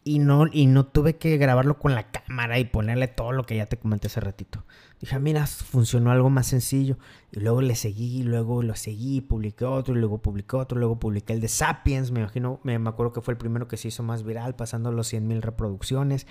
Y 0.08 0.20
no, 0.20 0.46
y 0.50 0.68
no 0.68 0.86
tuve 0.86 1.18
que 1.18 1.36
grabarlo 1.36 1.78
con 1.80 1.94
la 1.94 2.10
cámara 2.10 2.60
y 2.60 2.64
ponerle 2.64 3.10
todo 3.10 3.34
lo 3.34 3.44
que 3.44 3.58
ya 3.58 3.66
te 3.66 3.76
comenté 3.76 4.08
hace 4.08 4.22
ratito. 4.22 4.64
Dije, 5.02 5.14
ah, 5.18 5.20
mira, 5.20 5.46
funcionó 5.48 6.12
algo 6.12 6.30
más 6.30 6.48
sencillo. 6.48 6.98
Y 7.34 7.42
luego 7.42 7.62
le 7.62 7.76
seguí, 7.76 8.24
luego 8.24 8.64
lo 8.64 8.74
seguí, 8.78 9.20
publiqué 9.20 9.66
otro, 9.66 9.94
y 9.94 9.98
luego 9.98 10.20
publiqué 10.20 10.56
otro, 10.56 10.80
luego 10.80 10.98
publiqué 10.98 11.34
el 11.34 11.42
de 11.42 11.50
Sapiens, 11.50 12.12
me 12.12 12.22
imagino, 12.22 12.62
me, 12.64 12.80
me 12.80 12.88
acuerdo 12.90 13.12
que 13.12 13.20
fue 13.20 13.34
el 13.34 13.38
primero 13.38 13.68
que 13.68 13.76
se 13.76 13.90
hizo 13.90 14.02
más 14.02 14.24
viral, 14.24 14.56
pasando 14.56 14.94
los 14.94 15.12
100.000 15.12 15.42
reproducciones. 15.42 16.26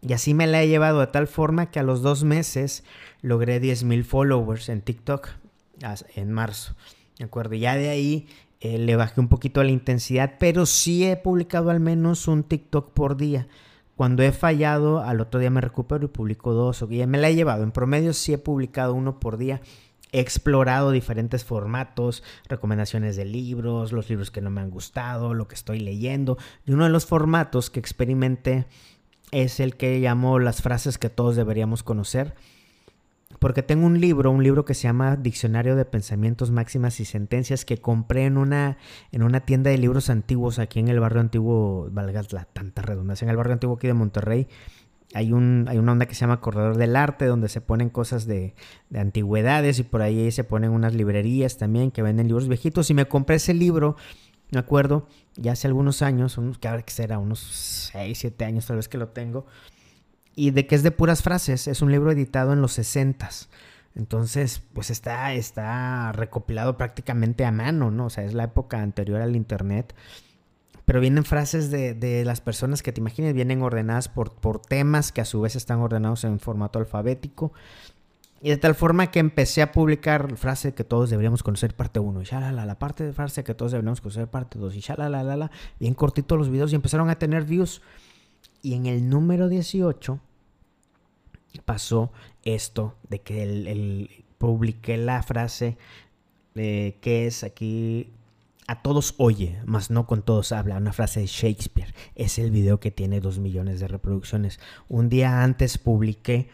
Y 0.00 0.14
así 0.14 0.32
me 0.32 0.46
la 0.46 0.62
he 0.62 0.68
llevado 0.68 1.00
de 1.00 1.08
tal 1.08 1.26
forma 1.26 1.70
que 1.70 1.80
a 1.80 1.82
los 1.82 2.00
dos 2.00 2.24
meses 2.24 2.82
logré 3.20 3.60
10.000 3.60 4.04
followers 4.04 4.70
en 4.70 4.80
TikTok 4.80 5.28
en 6.14 6.32
marzo. 6.32 6.76
¿De 7.18 7.26
acuerdo? 7.26 7.56
Y 7.56 7.60
ya 7.60 7.76
de 7.76 7.90
ahí 7.90 8.26
eh, 8.60 8.78
le 8.78 8.96
bajé 8.96 9.20
un 9.20 9.28
poquito 9.28 9.62
la 9.62 9.70
intensidad, 9.70 10.34
pero 10.38 10.66
sí 10.66 11.04
he 11.04 11.16
publicado 11.16 11.70
al 11.70 11.80
menos 11.80 12.26
un 12.28 12.42
TikTok 12.42 12.92
por 12.92 13.16
día. 13.16 13.46
Cuando 13.94 14.22
he 14.22 14.30
fallado, 14.30 15.00
al 15.00 15.20
otro 15.20 15.40
día 15.40 15.50
me 15.50 15.60
recupero 15.60 16.04
y 16.04 16.08
publico 16.08 16.52
dos. 16.52 16.82
O 16.82 16.86
me 16.86 17.18
la 17.18 17.28
he 17.28 17.34
llevado. 17.34 17.64
En 17.64 17.72
promedio 17.72 18.12
sí 18.12 18.32
he 18.32 18.38
publicado 18.38 18.94
uno 18.94 19.18
por 19.18 19.38
día. 19.38 19.60
He 20.12 20.20
explorado 20.20 20.92
diferentes 20.92 21.44
formatos, 21.44 22.22
recomendaciones 22.48 23.16
de 23.16 23.24
libros, 23.24 23.92
los 23.92 24.08
libros 24.08 24.30
que 24.30 24.40
no 24.40 24.50
me 24.50 24.60
han 24.60 24.70
gustado, 24.70 25.34
lo 25.34 25.48
que 25.48 25.56
estoy 25.56 25.80
leyendo. 25.80 26.38
Y 26.64 26.72
uno 26.72 26.84
de 26.84 26.90
los 26.90 27.06
formatos 27.06 27.70
que 27.70 27.80
experimenté 27.80 28.66
es 29.32 29.60
el 29.60 29.76
que 29.76 29.98
llamo 29.98 30.38
las 30.38 30.62
frases 30.62 30.96
que 30.96 31.10
todos 31.10 31.36
deberíamos 31.36 31.82
conocer. 31.82 32.34
Porque 33.38 33.62
tengo 33.62 33.86
un 33.86 34.00
libro, 34.00 34.30
un 34.30 34.42
libro 34.42 34.64
que 34.64 34.74
se 34.74 34.82
llama 34.82 35.16
Diccionario 35.16 35.76
de 35.76 35.84
Pensamientos, 35.84 36.50
Máximas 36.50 37.00
y 37.00 37.04
Sentencias 37.04 37.64
que 37.64 37.78
compré 37.78 38.24
en 38.24 38.36
una, 38.36 38.78
en 39.12 39.22
una 39.22 39.40
tienda 39.40 39.70
de 39.70 39.78
libros 39.78 40.10
antiguos 40.10 40.58
aquí 40.58 40.80
en 40.80 40.88
el 40.88 41.00
barrio 41.00 41.20
antiguo, 41.20 41.88
valga 41.90 42.22
la 42.30 42.44
tanta 42.44 42.82
redundancia, 42.82 43.24
en 43.24 43.30
el 43.30 43.36
barrio 43.36 43.52
antiguo 43.52 43.76
aquí 43.76 43.86
de 43.86 43.94
Monterrey. 43.94 44.48
Hay, 45.14 45.32
un, 45.32 45.64
hay 45.68 45.78
una 45.78 45.92
onda 45.92 46.06
que 46.06 46.14
se 46.14 46.20
llama 46.20 46.40
Corredor 46.40 46.76
del 46.76 46.94
Arte, 46.94 47.24
donde 47.24 47.48
se 47.48 47.60
ponen 47.62 47.88
cosas 47.88 48.26
de, 48.26 48.54
de 48.90 49.00
antigüedades 49.00 49.78
y 49.78 49.82
por 49.82 50.02
ahí 50.02 50.30
se 50.32 50.44
ponen 50.44 50.70
unas 50.70 50.94
librerías 50.94 51.56
también 51.56 51.90
que 51.90 52.02
venden 52.02 52.26
libros 52.26 52.46
viejitos. 52.46 52.90
Y 52.90 52.94
me 52.94 53.06
compré 53.06 53.36
ese 53.36 53.54
libro 53.54 53.96
me 54.50 54.60
acuerdo, 54.60 55.06
ya 55.36 55.52
hace 55.52 55.66
algunos 55.66 56.00
años, 56.00 56.38
unos, 56.38 56.58
que 56.58 56.68
ahora 56.68 56.82
que 56.82 56.92
será, 56.92 57.18
unos 57.18 57.40
6, 57.92 58.18
7 58.18 58.44
años 58.44 58.66
tal 58.66 58.76
vez 58.76 58.88
que 58.88 58.96
lo 58.96 59.08
tengo, 59.08 59.46
y 60.38 60.52
de 60.52 60.66
que 60.66 60.74
es 60.74 60.82
de 60.82 60.90
puras 60.90 61.22
frases, 61.22 61.66
es 61.66 61.82
un 61.82 61.90
libro 61.90 62.12
editado 62.12 62.52
en 62.52 62.60
los 62.60 62.72
60 62.72 63.28
entonces, 63.98 64.62
pues 64.74 64.90
está, 64.90 65.34
está 65.34 66.12
recopilado 66.12 66.76
prácticamente 66.76 67.44
a 67.44 67.50
mano, 67.50 67.90
¿no? 67.90 68.06
O 68.06 68.10
sea, 68.10 68.24
es 68.24 68.32
la 68.32 68.44
época 68.44 68.80
anterior 68.80 69.20
al 69.20 69.34
Internet. 69.34 69.92
Pero 70.84 71.00
vienen 71.00 71.24
frases 71.24 71.70
de, 71.72 71.94
de 71.94 72.24
las 72.24 72.40
personas 72.40 72.82
que 72.82 72.92
te 72.92 73.00
imagines, 73.00 73.34
vienen 73.34 73.60
ordenadas 73.60 74.08
por, 74.08 74.32
por 74.32 74.60
temas 74.60 75.10
que 75.10 75.20
a 75.20 75.24
su 75.24 75.40
vez 75.40 75.56
están 75.56 75.80
ordenados 75.80 76.22
en 76.22 76.38
formato 76.38 76.78
alfabético. 76.78 77.52
Y 78.40 78.50
de 78.50 78.56
tal 78.56 78.76
forma 78.76 79.10
que 79.10 79.18
empecé 79.18 79.62
a 79.62 79.72
publicar 79.72 80.36
frase 80.36 80.72
que 80.74 80.84
todos 80.84 81.10
deberíamos 81.10 81.42
conocer 81.42 81.74
parte 81.74 81.98
1, 81.98 82.22
y 82.22 82.24
shalala, 82.24 82.64
la 82.64 82.78
parte 82.78 83.02
de 83.02 83.12
frase 83.12 83.42
que 83.42 83.52
todos 83.52 83.72
deberíamos 83.72 84.00
conocer 84.00 84.28
parte 84.28 84.60
2, 84.60 84.76
y 84.76 84.80
shalala, 84.80 85.24
la, 85.24 85.36
la, 85.36 85.50
bien 85.80 85.94
cortito 85.94 86.36
los 86.36 86.48
videos 86.48 86.70
y 86.70 86.76
empezaron 86.76 87.10
a 87.10 87.18
tener 87.18 87.44
views. 87.44 87.82
Y 88.62 88.74
en 88.74 88.86
el 88.86 89.08
número 89.10 89.48
18 89.48 90.20
pasó 91.64 92.12
esto 92.44 92.96
de 93.08 93.20
que 93.20 93.42
el, 93.42 94.24
publiqué 94.38 94.96
la 94.96 95.22
frase 95.22 95.76
de 96.54 96.98
que 97.00 97.26
es 97.26 97.44
aquí 97.44 98.12
a 98.66 98.82
todos 98.82 99.14
oye, 99.16 99.60
mas 99.64 99.90
no 99.90 100.06
con 100.06 100.22
todos 100.22 100.52
habla, 100.52 100.76
una 100.76 100.92
frase 100.92 101.20
de 101.20 101.26
Shakespeare. 101.26 101.94
Es 102.14 102.38
el 102.38 102.50
video 102.50 102.80
que 102.80 102.90
tiene 102.90 103.20
2 103.20 103.38
millones 103.38 103.80
de 103.80 103.88
reproducciones. 103.88 104.60
Un 104.88 105.08
día 105.08 105.42
antes 105.42 105.78
publiqué 105.78 106.48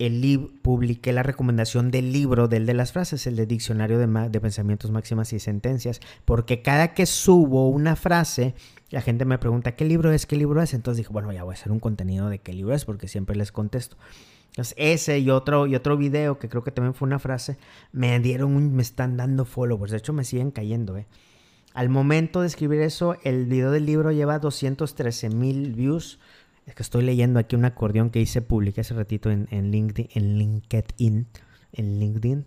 el 0.00 0.50
publiqué 0.62 1.12
la 1.12 1.22
recomendación 1.22 1.90
del 1.90 2.10
libro 2.10 2.48
del 2.48 2.64
de 2.64 2.72
las 2.72 2.92
frases, 2.92 3.26
el 3.26 3.36
de 3.36 3.46
Diccionario 3.46 3.98
de, 3.98 4.40
Pensamientos 4.40 4.90
Máximas 4.90 5.32
y 5.34 5.38
Sentencias, 5.38 6.00
porque 6.24 6.62
cada 6.62 6.94
que 6.94 7.04
subo 7.04 7.68
una 7.68 7.96
frase, 7.96 8.54
la 8.90 9.00
gente 9.00 9.24
me 9.24 9.38
pregunta 9.38 9.76
qué 9.76 9.84
libro 9.84 10.12
es, 10.12 10.26
qué 10.26 10.36
libro 10.36 10.60
es, 10.60 10.74
entonces 10.74 10.98
dije, 10.98 11.12
bueno, 11.12 11.32
ya 11.32 11.44
voy 11.44 11.52
a 11.52 11.54
hacer 11.54 11.72
un 11.72 11.80
contenido 11.80 12.28
de 12.28 12.40
qué 12.40 12.52
libro 12.52 12.74
es, 12.74 12.84
porque 12.84 13.08
siempre 13.08 13.36
les 13.36 13.52
contesto. 13.52 13.96
Entonces, 14.48 14.74
ese 14.76 15.20
y 15.20 15.30
otro, 15.30 15.66
y 15.66 15.76
otro 15.76 15.96
video, 15.96 16.38
que 16.38 16.48
creo 16.48 16.64
que 16.64 16.72
también 16.72 16.94
fue 16.94 17.06
una 17.06 17.20
frase, 17.20 17.56
me 17.92 18.18
dieron 18.18 18.56
un, 18.56 18.74
me 18.74 18.82
están 18.82 19.16
dando 19.16 19.44
followers, 19.44 19.92
de 19.92 19.98
hecho 19.98 20.12
me 20.12 20.24
siguen 20.24 20.50
cayendo, 20.50 20.96
¿eh? 20.96 21.06
Al 21.72 21.88
momento 21.88 22.40
de 22.40 22.48
escribir 22.48 22.80
eso, 22.80 23.16
el 23.22 23.46
video 23.46 23.70
del 23.70 23.86
libro 23.86 24.10
lleva 24.10 24.40
213 24.40 25.30
mil 25.30 25.72
views, 25.72 26.18
es 26.66 26.74
que 26.74 26.82
estoy 26.82 27.04
leyendo 27.04 27.38
aquí 27.38 27.54
un 27.54 27.64
acordeón 27.64 28.10
que 28.10 28.20
hice 28.20 28.42
publiqué 28.42 28.80
hace 28.80 28.94
ratito 28.94 29.30
en, 29.30 29.46
en 29.50 29.70
LinkedIn, 29.70 31.28
en 31.72 31.98
LinkedIn. 32.00 32.44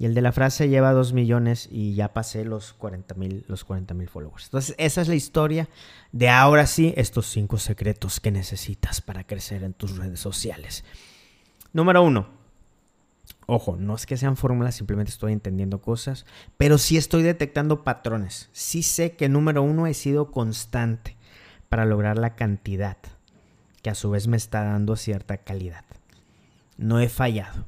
Y 0.00 0.06
el 0.06 0.14
de 0.14 0.22
la 0.22 0.32
frase 0.32 0.70
lleva 0.70 0.94
2 0.94 1.12
millones 1.12 1.68
y 1.70 1.94
ya 1.94 2.14
pasé 2.14 2.46
los 2.46 2.72
40 2.72 3.14
mil 3.16 3.44
los 3.48 3.64
40, 3.64 3.94
followers. 4.06 4.46
Entonces, 4.46 4.74
esa 4.78 5.02
es 5.02 5.08
la 5.08 5.14
historia 5.14 5.68
de 6.10 6.30
ahora 6.30 6.66
sí 6.66 6.94
estos 6.96 7.26
5 7.26 7.58
secretos 7.58 8.18
que 8.18 8.30
necesitas 8.30 9.02
para 9.02 9.26
crecer 9.26 9.62
en 9.62 9.74
tus 9.74 9.98
redes 9.98 10.18
sociales. 10.18 10.84
Número 11.74 12.02
1. 12.02 12.26
Ojo, 13.44 13.76
no 13.76 13.94
es 13.94 14.06
que 14.06 14.16
sean 14.16 14.38
fórmulas, 14.38 14.74
simplemente 14.74 15.12
estoy 15.12 15.34
entendiendo 15.34 15.82
cosas, 15.82 16.24
pero 16.56 16.78
sí 16.78 16.96
estoy 16.96 17.22
detectando 17.22 17.84
patrones. 17.84 18.48
Sí 18.52 18.82
sé 18.82 19.16
que 19.16 19.28
número 19.28 19.62
uno 19.62 19.86
he 19.86 19.92
sido 19.92 20.30
constante 20.30 21.18
para 21.68 21.84
lograr 21.84 22.16
la 22.16 22.36
cantidad 22.36 22.96
que 23.82 23.90
a 23.90 23.94
su 23.94 24.08
vez 24.08 24.28
me 24.28 24.38
está 24.38 24.64
dando 24.64 24.96
cierta 24.96 25.36
calidad. 25.36 25.84
No 26.78 27.00
he 27.00 27.10
fallado. 27.10 27.66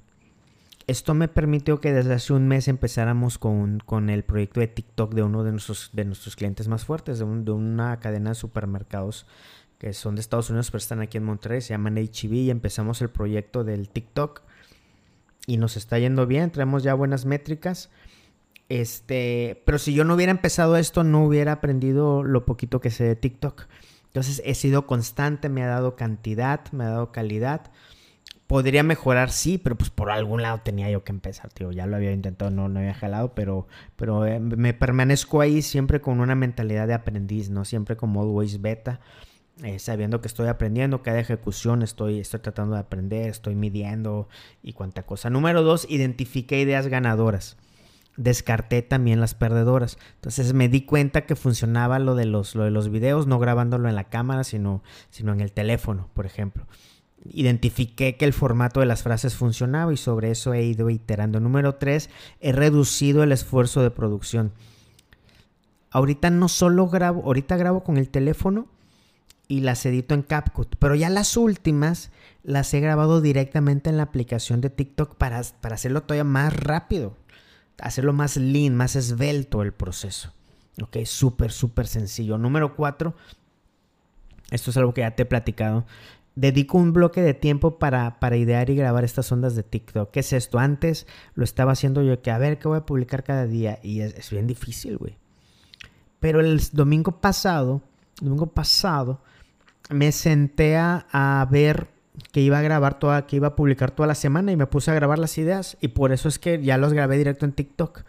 Esto 0.86 1.14
me 1.14 1.28
permitió 1.28 1.80
que 1.80 1.92
desde 1.92 2.14
hace 2.14 2.32
un 2.32 2.48
mes 2.48 2.68
empezáramos 2.68 3.38
con, 3.38 3.80
el 4.10 4.24
proyecto 4.24 4.60
de 4.60 4.68
TikTok 4.68 5.14
de 5.14 5.22
uno 5.22 5.44
de 5.44 5.52
nuestros, 5.52 5.90
de 5.92 6.04
nuestros 6.04 6.36
clientes 6.36 6.68
más 6.68 6.84
fuertes, 6.84 7.18
de, 7.18 7.24
una 7.24 8.00
cadena 8.00 8.30
de 8.30 8.34
supermercados 8.34 9.26
que 9.78 9.92
son 9.92 10.14
de 10.14 10.20
Estados 10.20 10.48
Unidos 10.50 10.70
pero 10.70 10.78
están 10.78 11.00
aquí 11.00 11.18
en 11.18 11.24
Monterrey, 11.24 11.60
se 11.60 11.70
llaman 11.70 11.96
HB 11.96 12.32
y 12.32 12.50
empezamos 12.50 13.02
el 13.02 13.10
proyecto 13.10 13.64
del 13.64 13.88
TikTok 13.88 14.42
y 15.46 15.56
nos 15.56 15.76
está 15.76 15.98
yendo 15.98 16.26
bien, 16.26 16.50
traemos 16.50 16.82
ya 16.82 16.94
buenas 16.94 17.24
métricas. 17.24 17.90
Este, 18.68 19.60
pero 19.66 19.78
si 19.78 19.92
yo 19.92 20.04
no 20.04 20.14
hubiera 20.14 20.30
empezado 20.30 20.76
esto, 20.76 21.04
no 21.04 21.24
hubiera 21.24 21.52
aprendido 21.52 22.22
lo 22.22 22.44
poquito 22.46 22.80
que 22.80 22.90
sé 22.90 23.04
de 23.04 23.16
TikTok. 23.16 23.66
Entonces 24.06 24.40
he 24.44 24.54
sido 24.54 24.86
constante, 24.86 25.48
me 25.48 25.62
ha 25.62 25.66
dado 25.66 25.96
cantidad, 25.96 26.60
me 26.72 26.84
ha 26.84 26.90
dado 26.90 27.12
calidad. 27.12 27.70
Podría 28.52 28.82
mejorar, 28.82 29.30
sí, 29.30 29.56
pero 29.56 29.78
pues 29.78 29.88
por 29.88 30.10
algún 30.10 30.42
lado 30.42 30.60
tenía 30.62 30.90
yo 30.90 31.04
que 31.04 31.10
empezar, 31.10 31.50
tío. 31.54 31.72
Ya 31.72 31.86
lo 31.86 31.96
había 31.96 32.12
intentado, 32.12 32.50
no, 32.50 32.68
no 32.68 32.80
había 32.80 32.92
jalado, 32.92 33.34
pero, 33.34 33.66
pero 33.96 34.26
eh, 34.26 34.40
me 34.40 34.74
permanezco 34.74 35.40
ahí 35.40 35.62
siempre 35.62 36.02
con 36.02 36.20
una 36.20 36.34
mentalidad 36.34 36.86
de 36.86 36.92
aprendiz, 36.92 37.48
¿no? 37.48 37.64
Siempre 37.64 37.96
como 37.96 38.20
always 38.20 38.60
beta. 38.60 39.00
Eh, 39.62 39.78
sabiendo 39.78 40.20
que 40.20 40.28
estoy 40.28 40.48
aprendiendo, 40.48 41.02
cada 41.02 41.18
ejecución 41.18 41.80
estoy, 41.82 42.20
estoy 42.20 42.40
tratando 42.40 42.74
de 42.74 42.82
aprender, 42.82 43.30
estoy 43.30 43.54
midiendo 43.54 44.28
y 44.62 44.74
cuánta 44.74 45.02
cosa. 45.04 45.30
Número 45.30 45.62
dos, 45.62 45.86
identifique 45.88 46.60
ideas 46.60 46.88
ganadoras 46.88 47.56
descarté 48.18 48.82
también 48.82 49.18
las 49.18 49.34
perdedoras. 49.34 49.96
Entonces 50.16 50.52
me 50.52 50.68
di 50.68 50.82
cuenta 50.82 51.24
que 51.24 51.36
funcionaba 51.36 51.98
lo 51.98 52.16
de 52.16 52.26
los, 52.26 52.54
lo 52.54 52.64
de 52.64 52.70
los 52.70 52.90
videos, 52.90 53.26
no 53.26 53.38
grabándolo 53.38 53.88
en 53.88 53.94
la 53.94 54.10
cámara, 54.10 54.44
sino, 54.44 54.82
sino 55.08 55.32
en 55.32 55.40
el 55.40 55.52
teléfono, 55.52 56.10
por 56.12 56.26
ejemplo. 56.26 56.66
Identifiqué 57.24 58.16
que 58.16 58.24
el 58.24 58.32
formato 58.32 58.80
de 58.80 58.86
las 58.86 59.02
frases 59.02 59.34
funcionaba 59.34 59.92
y 59.92 59.96
sobre 59.96 60.30
eso 60.30 60.54
he 60.54 60.64
ido 60.64 60.90
iterando. 60.90 61.40
Número 61.40 61.76
3, 61.76 62.10
he 62.40 62.52
reducido 62.52 63.22
el 63.22 63.32
esfuerzo 63.32 63.82
de 63.82 63.90
producción. 63.90 64.52
Ahorita 65.90 66.30
no 66.30 66.48
solo 66.48 66.88
grabo, 66.88 67.22
ahorita 67.24 67.56
grabo 67.56 67.84
con 67.84 67.96
el 67.96 68.08
teléfono 68.08 68.66
y 69.46 69.60
las 69.60 69.84
edito 69.84 70.14
en 70.14 70.22
CapCut, 70.22 70.76
pero 70.78 70.94
ya 70.94 71.10
las 71.10 71.36
últimas 71.36 72.10
las 72.42 72.72
he 72.72 72.80
grabado 72.80 73.20
directamente 73.20 73.90
en 73.90 73.98
la 73.98 74.04
aplicación 74.04 74.60
de 74.60 74.70
TikTok 74.70 75.16
para, 75.16 75.42
para 75.60 75.74
hacerlo 75.74 76.02
todavía 76.02 76.24
más 76.24 76.54
rápido 76.56 77.14
hacerlo 77.82 78.12
más 78.12 78.36
lean, 78.36 78.76
más 78.76 78.96
esbelto 78.96 79.62
el 79.62 79.72
proceso. 79.72 80.32
Ok, 80.80 80.98
súper, 81.04 81.52
súper 81.52 81.86
sencillo. 81.86 82.38
Número 82.38 82.74
cuatro, 82.74 83.14
esto 84.50 84.70
es 84.70 84.76
algo 84.76 84.94
que 84.94 85.02
ya 85.02 85.14
te 85.14 85.22
he 85.22 85.26
platicado. 85.26 85.84
Dedico 86.34 86.78
un 86.78 86.94
bloque 86.94 87.20
de 87.20 87.34
tiempo 87.34 87.78
para, 87.78 88.18
para 88.18 88.36
idear 88.36 88.70
y 88.70 88.74
grabar 88.74 89.04
estas 89.04 89.30
ondas 89.32 89.54
de 89.54 89.62
TikTok. 89.62 90.10
¿Qué 90.10 90.20
es 90.20 90.32
esto? 90.32 90.58
Antes 90.58 91.06
lo 91.34 91.44
estaba 91.44 91.72
haciendo 91.72 92.02
yo 92.02 92.22
que 92.22 92.30
a 92.30 92.38
ver 92.38 92.58
qué 92.58 92.68
voy 92.68 92.78
a 92.78 92.86
publicar 92.86 93.22
cada 93.22 93.46
día 93.46 93.78
y 93.82 94.00
es, 94.00 94.30
bien 94.30 94.46
difícil, 94.46 94.96
güey. 94.96 95.18
Pero 96.20 96.40
el 96.40 96.60
domingo 96.72 97.20
pasado, 97.20 97.82
domingo 98.20 98.46
pasado, 98.46 99.20
me 99.90 100.10
senté 100.10 100.76
a, 100.78 101.46
ver 101.50 101.88
que 102.30 102.40
iba 102.40 102.58
a 102.58 102.62
grabar 102.62 102.98
toda, 102.98 103.26
que 103.26 103.36
iba 103.36 103.48
a 103.48 103.56
publicar 103.56 103.90
toda 103.90 104.06
la 104.06 104.14
semana 104.14 104.52
y 104.52 104.56
me 104.56 104.66
puse 104.66 104.90
a 104.90 104.94
grabar 104.94 105.18
las 105.18 105.36
ideas 105.36 105.76
y 105.80 105.88
por 105.88 106.12
eso 106.12 106.28
es 106.28 106.38
que 106.38 106.62
ya 106.62 106.78
los 106.78 106.94
grabé 106.94 107.18
directo 107.18 107.44
en 107.44 107.52
TikTok. 107.52 108.04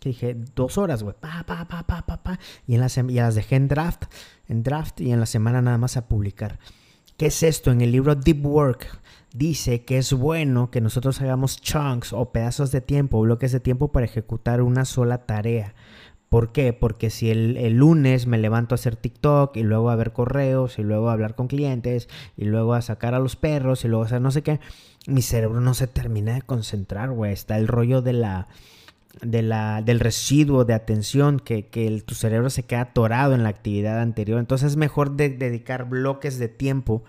Que 0.00 0.10
dije, 0.10 0.36
dos 0.54 0.78
horas, 0.78 1.02
güey, 1.02 1.14
pa, 1.18 1.44
pa, 1.46 1.66
pa, 1.66 1.84
pa, 1.84 2.02
pa, 2.02 2.22
pa. 2.22 2.38
Y, 2.66 2.74
en 2.74 2.80
las, 2.80 2.96
y 2.96 3.02
las 3.02 3.34
dejé 3.34 3.56
en 3.56 3.68
draft, 3.68 4.04
en 4.48 4.62
draft 4.62 5.00
y 5.00 5.12
en 5.12 5.20
la 5.20 5.26
semana 5.26 5.60
nada 5.60 5.78
más 5.78 5.96
a 5.96 6.08
publicar. 6.08 6.58
¿Qué 7.18 7.26
es 7.26 7.42
esto? 7.42 7.72
En 7.72 7.80
el 7.80 7.90
libro 7.90 8.14
Deep 8.14 8.46
Work 8.46 9.00
dice 9.34 9.84
que 9.84 9.98
es 9.98 10.12
bueno 10.12 10.70
que 10.70 10.80
nosotros 10.80 11.20
hagamos 11.20 11.60
chunks 11.60 12.12
o 12.12 12.30
pedazos 12.30 12.70
de 12.70 12.80
tiempo, 12.80 13.20
bloques 13.20 13.50
de 13.50 13.58
tiempo 13.58 13.90
para 13.90 14.06
ejecutar 14.06 14.62
una 14.62 14.84
sola 14.84 15.26
tarea. 15.26 15.74
¿Por 16.28 16.52
qué? 16.52 16.72
Porque 16.72 17.10
si 17.10 17.28
el, 17.28 17.74
lunes 17.74 18.28
me 18.28 18.38
levanto 18.38 18.72
a 18.72 18.76
hacer 18.76 18.94
TikTok 18.94 19.56
y 19.56 19.64
luego 19.64 19.90
a 19.90 19.96
ver 19.96 20.12
correos 20.12 20.78
y 20.78 20.84
luego 20.84 21.10
a 21.10 21.12
hablar 21.12 21.34
con 21.34 21.48
clientes 21.48 22.08
y 22.36 22.44
luego 22.44 22.74
a 22.74 22.82
sacar 22.82 23.14
a 23.14 23.18
los 23.18 23.34
perros 23.34 23.84
y 23.84 23.88
luego 23.88 24.04
a 24.04 24.06
hacer 24.06 24.20
no 24.20 24.30
sé 24.30 24.44
qué, 24.44 24.60
mi 25.08 25.22
cerebro 25.22 25.60
no 25.60 25.74
se 25.74 25.88
termina 25.88 26.34
de 26.34 26.42
concentrar, 26.42 27.10
güey. 27.10 27.32
Está 27.32 27.56
el 27.56 27.66
rollo 27.66 28.00
de 28.00 28.12
la, 28.12 28.46
de 29.22 29.42
la, 29.42 29.82
del 29.82 30.00
residuo 30.00 30.64
de 30.64 30.74
atención 30.74 31.40
que, 31.40 31.66
que 31.66 32.02
tu 32.02 32.14
cerebro 32.14 32.50
se 32.50 32.64
queda 32.64 32.82
atorado 32.82 33.34
en 33.34 33.42
la 33.42 33.48
actividad 33.48 34.00
anterior. 34.00 34.38
Entonces 34.38 34.72
es 34.72 34.76
mejor 34.76 35.16
dedicar 35.16 35.88
bloques 35.88 36.38
de 36.38 36.48
tiempo. 36.48 37.02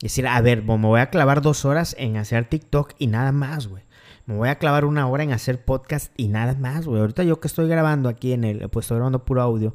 Decir, 0.00 0.26
a 0.26 0.40
ver, 0.40 0.62
me 0.62 0.76
voy 0.76 1.00
a 1.00 1.10
clavar 1.10 1.42
dos 1.42 1.64
horas 1.64 1.96
en 1.98 2.16
hacer 2.16 2.48
TikTok 2.48 2.94
y 2.98 3.08
nada 3.08 3.32
más, 3.32 3.66
güey 3.66 3.88
me 4.28 4.36
voy 4.36 4.50
a 4.50 4.58
clavar 4.58 4.84
una 4.84 5.08
hora 5.08 5.24
en 5.24 5.32
hacer 5.32 5.64
podcast 5.64 6.12
y 6.18 6.28
nada 6.28 6.54
más, 6.54 6.84
güey. 6.84 7.00
Ahorita 7.00 7.22
yo 7.24 7.40
que 7.40 7.48
estoy 7.48 7.66
grabando 7.66 8.10
aquí 8.10 8.34
en 8.34 8.44
el, 8.44 8.68
pues 8.68 8.84
estoy 8.84 8.96
grabando 8.96 9.24
puro 9.24 9.40
audio. 9.40 9.74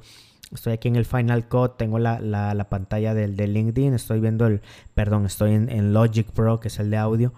Estoy 0.52 0.74
aquí 0.74 0.88
en 0.90 0.96
el 0.96 1.06
Final 1.06 1.48
Cut, 1.48 1.76
tengo 1.76 1.98
la, 1.98 2.20
la, 2.22 2.70
pantalla 2.70 3.16
del 3.16 3.36
de 3.36 3.48
LinkedIn, 3.48 3.96
estoy 3.96 4.20
viendo 4.20 4.46
el, 4.46 4.62
perdón, 4.94 5.26
estoy 5.26 5.54
en, 5.56 5.70
en, 5.70 5.92
Logic 5.92 6.30
Pro, 6.30 6.60
que 6.60 6.68
es 6.68 6.78
el 6.78 6.92
de 6.92 6.98
audio, 6.98 7.34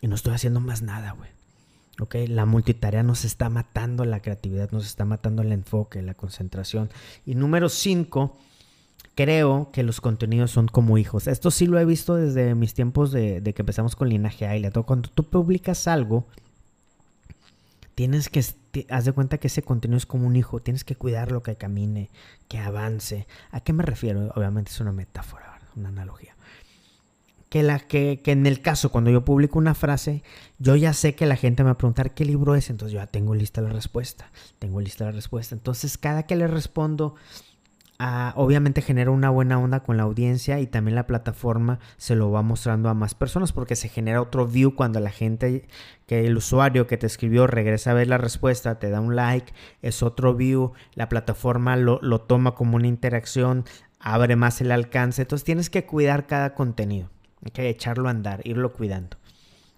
y 0.00 0.08
no 0.08 0.16
estoy 0.16 0.34
haciendo 0.34 0.58
más 0.58 0.82
nada, 0.82 1.12
güey. 1.12 1.30
Ok, 2.00 2.16
la 2.28 2.44
multitarea 2.44 3.02
nos 3.02 3.24
está 3.24 3.48
matando 3.48 4.04
la 4.04 4.20
creatividad, 4.20 4.70
nos 4.70 4.86
está 4.86 5.04
matando 5.04 5.42
el 5.42 5.52
enfoque, 5.52 6.02
la 6.02 6.14
concentración. 6.14 6.90
Y 7.24 7.34
número 7.36 7.70
5, 7.70 8.36
creo 9.14 9.70
que 9.72 9.82
los 9.82 10.00
contenidos 10.02 10.50
son 10.50 10.68
como 10.68 10.98
hijos. 10.98 11.26
Esto 11.26 11.50
sí 11.50 11.66
lo 11.66 11.78
he 11.78 11.84
visto 11.86 12.16
desde 12.16 12.54
mis 12.54 12.74
tiempos 12.74 13.12
de, 13.12 13.40
de 13.40 13.54
que 13.54 13.62
empezamos 13.62 13.96
con 13.96 14.10
Linaje 14.10 14.46
Aile. 14.46 14.70
Cuando 14.70 15.08
tú 15.08 15.24
publicas 15.24 15.88
algo, 15.88 16.26
tienes 17.96 18.28
que, 18.28 18.44
haz 18.90 19.04
de 19.06 19.12
cuenta 19.12 19.38
que 19.38 19.48
ese 19.48 19.62
contenido 19.62 19.96
es 19.96 20.06
como 20.06 20.26
un 20.26 20.36
hijo, 20.36 20.60
tienes 20.60 20.84
que 20.84 20.96
cuidarlo, 20.96 21.42
que 21.42 21.56
camine, 21.56 22.10
que 22.46 22.58
avance. 22.58 23.26
¿A 23.50 23.60
qué 23.60 23.72
me 23.72 23.82
refiero? 23.82 24.30
Obviamente 24.36 24.70
es 24.70 24.80
una 24.80 24.92
metáfora, 24.92 25.60
una 25.74 25.88
analogía. 25.88 26.35
Que, 27.48 27.62
la, 27.62 27.78
que, 27.78 28.20
que, 28.22 28.32
en 28.32 28.44
el 28.44 28.60
caso, 28.60 28.90
cuando 28.90 29.10
yo 29.10 29.24
publico 29.24 29.58
una 29.58 29.74
frase, 29.74 30.22
yo 30.58 30.74
ya 30.74 30.92
sé 30.92 31.14
que 31.14 31.26
la 31.26 31.36
gente 31.36 31.62
me 31.62 31.68
va 31.68 31.72
a 31.72 31.78
preguntar 31.78 32.12
qué 32.12 32.24
libro 32.24 32.56
es, 32.56 32.70
entonces 32.70 32.92
yo 32.92 32.98
ya 32.98 33.06
tengo 33.06 33.34
lista 33.34 33.60
la 33.60 33.70
respuesta, 33.70 34.32
tengo 34.58 34.80
lista 34.80 35.04
la 35.04 35.12
respuesta. 35.12 35.54
Entonces 35.54 35.96
cada 35.96 36.24
que 36.24 36.34
le 36.34 36.48
respondo, 36.48 37.14
obviamente 38.34 38.82
genera 38.82 39.10
una 39.10 39.30
buena 39.30 39.58
onda 39.58 39.80
con 39.82 39.96
la 39.96 40.02
audiencia 40.02 40.60
y 40.60 40.66
también 40.66 40.96
la 40.96 41.06
plataforma 41.06 41.78
se 41.96 42.14
lo 42.14 42.30
va 42.30 42.42
mostrando 42.42 42.88
a 42.88 42.94
más 42.94 43.14
personas 43.14 43.52
porque 43.52 43.76
se 43.76 43.88
genera 43.88 44.20
otro 44.20 44.46
view 44.46 44.74
cuando 44.74 45.00
la 45.00 45.10
gente, 45.10 45.66
que 46.06 46.26
el 46.26 46.36
usuario 46.36 46.86
que 46.86 46.98
te 46.98 47.06
escribió 47.06 47.46
regresa 47.46 47.92
a 47.92 47.94
ver 47.94 48.08
la 48.08 48.18
respuesta, 48.18 48.78
te 48.78 48.90
da 48.90 49.00
un 49.00 49.16
like, 49.16 49.52
es 49.82 50.02
otro 50.02 50.34
view, 50.34 50.72
la 50.94 51.08
plataforma 51.08 51.76
lo, 51.76 51.98
lo 52.02 52.20
toma 52.20 52.54
como 52.54 52.76
una 52.76 52.86
interacción, 52.86 53.64
abre 53.98 54.36
más 54.36 54.60
el 54.60 54.72
alcance, 54.72 55.22
entonces 55.22 55.44
tienes 55.44 55.70
que 55.70 55.86
cuidar 55.86 56.26
cada 56.26 56.54
contenido, 56.54 57.08
hay 57.44 57.50
que 57.50 57.68
echarlo 57.68 58.08
a 58.08 58.10
andar, 58.10 58.40
irlo 58.46 58.72
cuidando. 58.72 59.16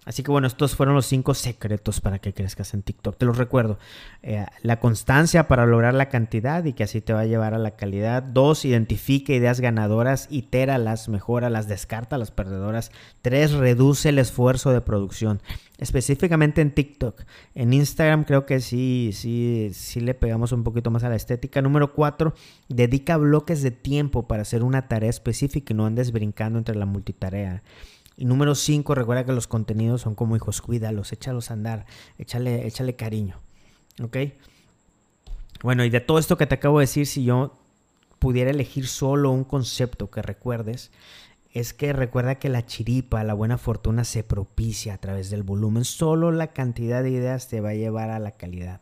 Así 0.09 0.23
que 0.23 0.31
bueno, 0.31 0.47
estos 0.47 0.75
fueron 0.75 0.95
los 0.95 1.05
cinco 1.05 1.35
secretos 1.35 2.01
para 2.01 2.17
que 2.17 2.33
crezcas 2.33 2.73
en 2.73 2.81
TikTok. 2.81 3.15
Te 3.15 3.27
los 3.27 3.37
recuerdo. 3.37 3.77
Eh, 4.23 4.43
la 4.63 4.79
constancia 4.79 5.47
para 5.47 5.67
lograr 5.67 5.93
la 5.93 6.09
cantidad 6.09 6.65
y 6.65 6.73
que 6.73 6.83
así 6.83 6.99
te 6.99 7.13
va 7.13 7.19
a 7.19 7.25
llevar 7.27 7.53
a 7.53 7.59
la 7.59 7.75
calidad. 7.75 8.23
Dos, 8.23 8.65
identifique 8.65 9.35
ideas 9.35 9.59
ganadoras, 9.59 10.25
itéralas, 10.31 11.09
mejora, 11.09 11.51
descarta 11.67 12.17
las 12.17 12.31
perdedoras. 12.31 12.91
Tres, 13.21 13.51
reduce 13.51 14.09
el 14.09 14.17
esfuerzo 14.17 14.71
de 14.71 14.81
producción. 14.81 15.43
Específicamente 15.77 16.61
en 16.61 16.71
TikTok. 16.71 17.21
En 17.53 17.71
Instagram 17.71 18.23
creo 18.23 18.47
que 18.47 18.61
sí, 18.61 19.11
sí, 19.13 19.69
sí 19.73 19.99
le 19.99 20.15
pegamos 20.15 20.51
un 20.53 20.63
poquito 20.63 20.89
más 20.89 21.03
a 21.03 21.09
la 21.09 21.17
estética. 21.17 21.61
Número 21.61 21.93
cuatro, 21.93 22.33
dedica 22.67 23.15
bloques 23.17 23.61
de 23.61 23.69
tiempo 23.69 24.27
para 24.27 24.41
hacer 24.41 24.63
una 24.63 24.87
tarea 24.87 25.11
específica 25.11 25.71
y 25.71 25.77
no 25.77 25.85
andes 25.85 26.11
brincando 26.11 26.57
entre 26.57 26.73
la 26.73 26.87
multitarea. 26.87 27.61
Y 28.19 28.25
número 28.25 28.53
5, 28.53 28.95
recuerda 28.95 29.23
que 29.23 29.31
los 29.31 29.47
contenidos 29.47 30.01
son 30.01 30.13
como 30.13 30.35
hijos, 30.35 30.61
cuídalos, 30.61 31.13
échalos 31.13 31.51
a 31.51 31.53
andar, 31.53 31.85
échale, 32.17 32.67
échale 32.67 32.97
cariño. 32.97 33.39
¿Ok? 34.03 34.17
Bueno, 35.63 35.85
y 35.85 35.89
de 35.89 36.01
todo 36.01 36.19
esto 36.19 36.37
que 36.37 36.45
te 36.45 36.55
acabo 36.55 36.79
de 36.79 36.83
decir, 36.83 37.07
si 37.07 37.23
yo 37.23 37.53
pudiera 38.19 38.51
elegir 38.51 38.87
solo 38.87 39.31
un 39.31 39.45
concepto 39.45 40.11
que 40.11 40.21
recuerdes, 40.21 40.91
es 41.53 41.73
que 41.73 41.93
recuerda 41.93 42.35
que 42.35 42.49
la 42.49 42.65
chiripa, 42.65 43.23
la 43.23 43.33
buena 43.33 43.57
fortuna 43.57 44.03
se 44.03 44.25
propicia 44.25 44.95
a 44.95 44.97
través 44.97 45.29
del 45.29 45.43
volumen. 45.43 45.85
Solo 45.85 46.33
la 46.33 46.47
cantidad 46.47 47.01
de 47.01 47.11
ideas 47.11 47.47
te 47.47 47.61
va 47.61 47.69
a 47.69 47.75
llevar 47.75 48.09
a 48.09 48.19
la 48.19 48.31
calidad. 48.31 48.81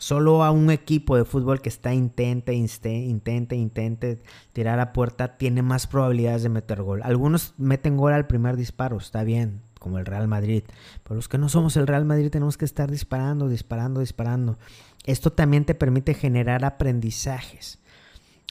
Solo 0.00 0.44
a 0.44 0.50
un 0.50 0.70
equipo 0.70 1.14
de 1.14 1.26
fútbol 1.26 1.60
que 1.60 1.68
está 1.68 1.92
intente, 1.92 2.54
intente, 2.54 3.54
intente 3.54 4.22
tirar 4.54 4.80
a 4.80 4.94
puerta 4.94 5.36
tiene 5.36 5.60
más 5.60 5.86
probabilidades 5.86 6.42
de 6.42 6.48
meter 6.48 6.80
gol. 6.80 7.02
Algunos 7.02 7.52
meten 7.58 7.98
gol 7.98 8.14
al 8.14 8.26
primer 8.26 8.56
disparo, 8.56 8.96
está 8.96 9.24
bien, 9.24 9.60
como 9.78 9.98
el 9.98 10.06
Real 10.06 10.26
Madrid. 10.26 10.62
Pero 11.02 11.16
los 11.16 11.28
que 11.28 11.36
no 11.36 11.50
somos 11.50 11.76
el 11.76 11.86
Real 11.86 12.06
Madrid 12.06 12.30
tenemos 12.30 12.56
que 12.56 12.64
estar 12.64 12.90
disparando, 12.90 13.50
disparando, 13.50 14.00
disparando. 14.00 14.58
Esto 15.04 15.32
también 15.34 15.66
te 15.66 15.74
permite 15.74 16.14
generar 16.14 16.64
aprendizajes. 16.64 17.78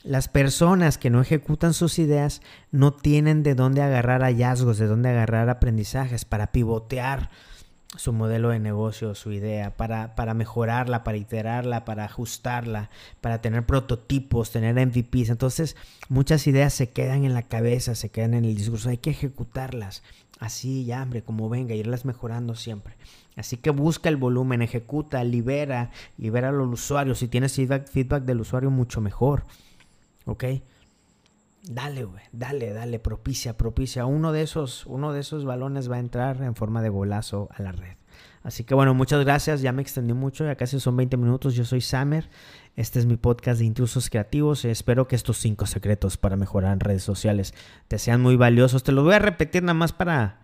Las 0.04 0.28
personas 0.28 1.00
que 1.00 1.10
no 1.10 1.20
ejecutan 1.20 1.74
sus 1.74 1.98
ideas 1.98 2.44
no 2.70 2.94
tienen 2.94 3.42
de 3.42 3.56
dónde 3.56 3.82
agarrar 3.82 4.22
hallazgos, 4.22 4.78
de 4.78 4.86
dónde 4.86 5.10
agarrar 5.10 5.50
aprendizajes 5.50 6.26
para 6.26 6.52
pivotear 6.52 7.32
su 7.98 8.14
modelo 8.14 8.50
de 8.50 8.60
negocio, 8.60 9.16
su 9.16 9.32
idea, 9.32 9.76
para, 9.76 10.16
para, 10.16 10.34
mejorarla, 10.34 11.04
para 11.04 11.18
iterarla, 11.18 11.86
para 11.86 12.06
ajustarla, 12.06 12.90
para 13.20 13.42
tener 13.42 13.66
prototipos, 13.66 14.52
tener 14.52 14.76
MVPs. 14.76 15.30
Entonces, 15.30 15.76
muchas 16.08 16.46
ideas 16.48 16.74
se 16.74 16.92
quedan 16.92 17.26
en 17.26 17.34
la 17.34 17.44
cabeza, 17.44 17.96
se 17.96 18.10
quedan 18.10 18.36
en 18.36 18.46
el 18.46 18.56
discurso. 18.56 18.90
Hay 18.90 18.98
que 18.98 19.10
ejecutarlas 19.10 20.04
así, 20.40 20.86
ya, 20.86 21.02
hombre, 21.02 21.24
como 21.24 21.50
venga, 21.50 21.74
irlas 21.74 22.06
mejorando 22.06 22.56
siempre. 22.56 22.96
Así 23.36 23.58
que 23.58 23.70
busca 23.70 24.10
el 24.10 24.18
volumen, 24.18 24.62
ejecuta, 24.62 25.24
libera, 25.24 25.92
libera 26.18 26.50
al 26.50 26.60
usuario. 26.62 27.16
Si 27.16 27.28
tienes 27.28 27.54
feedback, 27.54 27.88
feedback 27.88 28.24
del 28.24 28.42
usuario, 28.42 28.70
mucho 28.70 29.02
mejor. 29.02 29.44
¿Ok? 30.26 30.44
Dale, 31.64 32.06
güey, 32.06 32.24
dale, 32.32 32.74
dale, 32.74 33.00
propicia, 33.00 33.58
propicia. 33.58 34.06
Uno 34.06 34.32
de 34.32 34.42
esos, 34.42 34.86
uno 34.86 35.14
de 35.14 35.20
esos 35.20 35.46
balones 35.46 35.92
va 35.92 35.98
a 35.98 36.00
entrar 36.00 36.42
en 36.42 36.56
forma 36.56 36.82
de 36.82 36.90
golazo 36.90 37.50
a 37.54 37.62
la 37.62 37.72
red. 37.72 37.98
Así 38.44 38.64
que 38.64 38.74
bueno, 38.74 38.94
muchas 38.94 39.24
gracias. 39.24 39.62
Ya 39.62 39.72
me 39.72 39.82
extendí 39.82 40.14
mucho, 40.14 40.46
ya 40.46 40.56
casi 40.56 40.80
son 40.80 40.96
20 40.96 41.18
minutos. 41.18 41.56
Yo 41.56 41.66
soy 41.66 41.82
Samer. 41.82 42.30
Este 42.76 43.00
es 43.00 43.06
mi 43.06 43.18
podcast 43.18 43.60
de 43.60 43.66
intrusos 43.66 44.10
creativos. 44.10 44.64
Espero 44.64 45.08
que 45.08 45.16
estos 45.16 45.38
cinco 45.38 45.66
secretos 45.66 46.18
para 46.18 46.38
mejorar 46.38 46.74
en 46.74 46.80
redes 46.80 47.04
sociales 47.04 47.54
te 47.88 48.00
sean 48.00 48.22
muy 48.22 48.38
valiosos. 48.38 48.84
Te 48.84 48.94
los 48.94 49.04
voy 49.04 49.16
a 49.16 49.20
repetir 49.20 49.64
nada 49.64 49.74
más 49.74 49.92
para, 49.92 50.40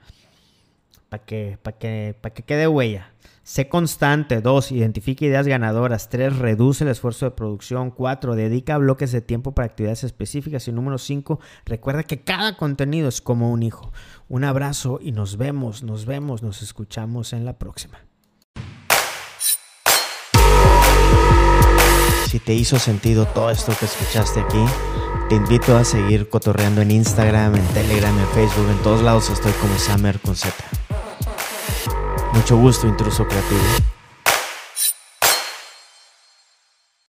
para 1.15 1.25
que, 1.25 1.57
para 1.61 1.77
que, 1.77 2.15
para 2.19 2.33
que 2.33 2.43
quede 2.43 2.67
huella. 2.67 3.13
Sé 3.43 3.69
constante. 3.69 4.41
2. 4.41 4.73
Identifica 4.73 5.23
ideas 5.23 5.47
ganadoras. 5.47 6.09
3. 6.09 6.39
Reduce 6.39 6.83
el 6.83 6.89
esfuerzo 6.89 7.25
de 7.25 7.31
producción. 7.31 7.91
4. 7.91 8.35
Dedica 8.35 8.77
bloques 8.77 9.13
de 9.13 9.21
tiempo 9.21 9.53
para 9.53 9.67
actividades 9.67 10.03
específicas. 10.03 10.67
Y 10.67 10.73
número 10.73 10.97
5. 10.97 11.39
Recuerda 11.65 12.03
que 12.03 12.19
cada 12.19 12.57
contenido 12.57 13.07
es 13.07 13.21
como 13.21 13.51
un 13.51 13.63
hijo. 13.63 13.93
Un 14.27 14.43
abrazo 14.43 14.99
y 15.01 15.13
nos 15.13 15.37
vemos, 15.37 15.83
nos 15.83 16.05
vemos, 16.05 16.43
nos 16.43 16.61
escuchamos 16.61 17.31
en 17.31 17.45
la 17.45 17.57
próxima. 17.57 17.99
Si 22.27 22.39
te 22.39 22.53
hizo 22.53 22.77
sentido 22.77 23.25
todo 23.27 23.51
esto 23.51 23.71
que 23.79 23.85
escuchaste 23.85 24.41
aquí, 24.41 24.65
te 25.29 25.35
invito 25.35 25.77
a 25.77 25.85
seguir 25.85 26.27
cotorreando 26.27 26.81
en 26.81 26.91
Instagram, 26.91 27.55
en 27.55 27.65
Telegram, 27.67 28.17
en 28.19 28.27
Facebook, 28.29 28.69
en 28.69 28.83
todos 28.83 29.01
lados 29.01 29.29
estoy 29.29 29.53
como 29.53 29.77
Summer 29.77 30.19
con 30.19 30.35
Z. 30.35 30.53
Mucho 32.35 32.57
gusto, 32.57 32.85
intruso 32.85 33.25
creativo. 33.25 33.94